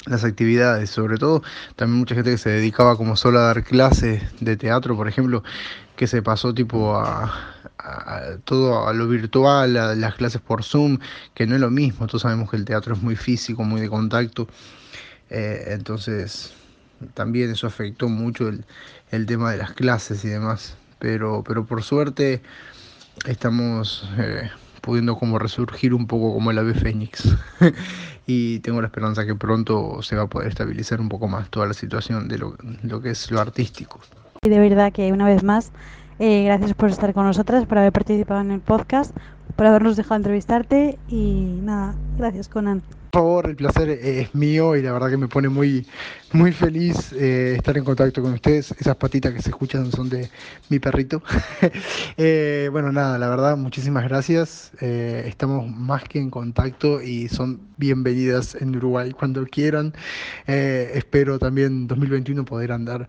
las 0.07 0.25
actividades, 0.25 0.89
sobre 0.89 1.19
todo 1.19 1.43
también 1.77 1.99
mucha 1.99 2.15
gente 2.15 2.31
que 2.31 2.39
se 2.39 2.51
dedicaba 2.51 2.97
como 2.97 3.17
solo 3.17 3.41
a 3.41 3.43
dar 3.43 3.65
clases 3.65 4.23
de 4.41 4.57
teatro, 4.57 4.97
por 4.97 5.09
ejemplo, 5.09 5.45
que 5.95 6.07
se 6.07 6.23
pasó 6.23 6.55
tipo 6.55 6.97
a, 6.97 7.54
todo 8.45 8.89
a 8.89 8.93
lo 8.93 9.09
virtual, 9.09 9.77
a 9.77 9.95
las 9.95 10.15
clases 10.15 10.41
por 10.41 10.63
Zoom, 10.63 10.99
que 11.35 11.47
no 11.47 11.55
es 11.55 11.61
lo 11.61 11.71
mismo, 11.71 12.07
todos 12.07 12.23
sabemos 12.23 12.51
que 12.51 12.57
el 12.57 12.65
teatro 12.65 12.95
es 12.95 13.03
muy 13.03 13.17
físico, 13.17 13.65
muy 13.65 13.81
de 13.81 13.89
contacto, 13.89 14.49
eh, 15.31 15.65
entonces 15.69 16.55
también 17.15 17.51
eso 17.51 17.67
afectó 17.67 18.09
mucho 18.09 18.49
el, 18.49 18.65
el, 19.11 19.27
tema 19.27 19.51
de 19.53 19.59
las 19.59 19.73
clases 19.73 20.25
y 20.25 20.29
demás, 20.29 20.77
pero, 20.99 21.43
pero 21.47 21.65
por 21.67 21.83
suerte 21.83 22.41
estamos 23.27 24.09
eh, 24.19 24.51
pudiendo 24.81 25.17
como 25.17 25.39
resurgir 25.39 25.95
un 25.95 26.07
poco 26.07 26.33
como 26.33 26.51
el 26.51 26.59
ave 26.59 26.75
fénix. 26.75 27.35
Y 28.27 28.61
tengo 28.61 28.81
la 28.81 28.87
esperanza 28.87 29.27
que 29.27 29.35
pronto 29.35 30.03
se 30.03 30.17
va 30.17 30.23
a 30.23 30.27
poder 30.27 30.49
estabilizar 30.49 31.01
un 31.01 31.11
poco 31.11 31.29
más 31.29 31.51
toda 31.51 31.67
la 31.67 31.75
situación 31.75 32.27
de 32.27 32.39
lo, 32.39 32.57
lo 32.83 33.03
que 33.03 33.11
es 33.11 33.31
lo 33.31 33.39
artístico. 33.39 34.01
Y 34.43 34.49
de 34.49 34.59
verdad 34.59 34.93
que 34.93 35.13
una 35.13 35.27
vez 35.27 35.43
más, 35.43 35.73
eh, 36.19 36.45
gracias 36.45 36.75
por 36.75 36.91
estar 36.91 37.13
con 37.13 37.27
nosotras, 37.27 37.67
por 37.67 37.79
haber 37.79 37.93
participado 37.93 38.41
en 38.41 38.53
el 38.53 38.61
podcast, 38.61 39.17
por 39.57 39.67
habernos 39.67 39.97
dejado 39.97 40.17
entrevistarte 40.17 40.99
y 41.09 41.59
nada, 41.63 41.95
gracias 42.19 42.49
Conan. 42.49 42.83
Por 43.11 43.21
favor, 43.21 43.47
el 43.49 43.55
placer 43.55 43.89
es 43.91 44.35
mío 44.35 44.75
y 44.75 44.83
la 44.83 44.93
verdad 44.93 45.09
que 45.09 45.17
me 45.17 45.29
pone 45.29 45.49
muy, 45.49 45.87
muy 46.33 46.51
feliz 46.51 47.13
eh, 47.13 47.55
estar 47.57 47.77
en 47.79 47.85
contacto 47.85 48.21
con 48.21 48.33
ustedes. 48.33 48.73
Esas 48.73 48.97
patitas 48.97 49.33
que 49.33 49.41
se 49.41 49.51
escuchan 49.51 49.91
son 49.93 50.09
de 50.09 50.31
mi 50.69 50.79
perrito. 50.79 51.23
Eh, 52.17 52.69
bueno, 52.71 52.93
nada, 52.93 53.19
la 53.19 53.29
verdad, 53.29 53.57
muchísimas 53.57 54.05
gracias. 54.05 54.73
estamos 54.81 55.69
más 55.69 56.05
que 56.05 56.21
en 56.21 56.31
contacto 56.31 57.03
y 57.03 57.29
son 57.29 57.61
bienvenidas 57.77 58.55
en 58.55 58.77
Uruguay 58.77 59.13
cuando 59.13 59.45
quieran. 59.47 59.93
espero 60.47 61.39
también 61.39 61.87
2021 61.87 62.45
poder 62.45 62.73
andar 62.73 63.09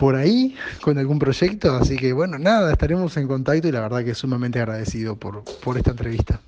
por 0.00 0.16
ahí 0.16 0.56
con 0.80 0.96
algún 0.96 1.18
proyecto, 1.18 1.76
así 1.76 1.96
que 1.96 2.14
bueno, 2.14 2.38
nada, 2.38 2.72
estaremos 2.72 3.16
en 3.18 3.28
contacto 3.28 3.68
y 3.68 3.72
la 3.72 3.82
verdad 3.82 4.02
que 4.02 4.14
sumamente 4.14 4.58
agradecido 4.58 5.16
por, 5.16 5.44
por 5.62 5.76
esta 5.76 5.90
entrevista. 5.90 6.40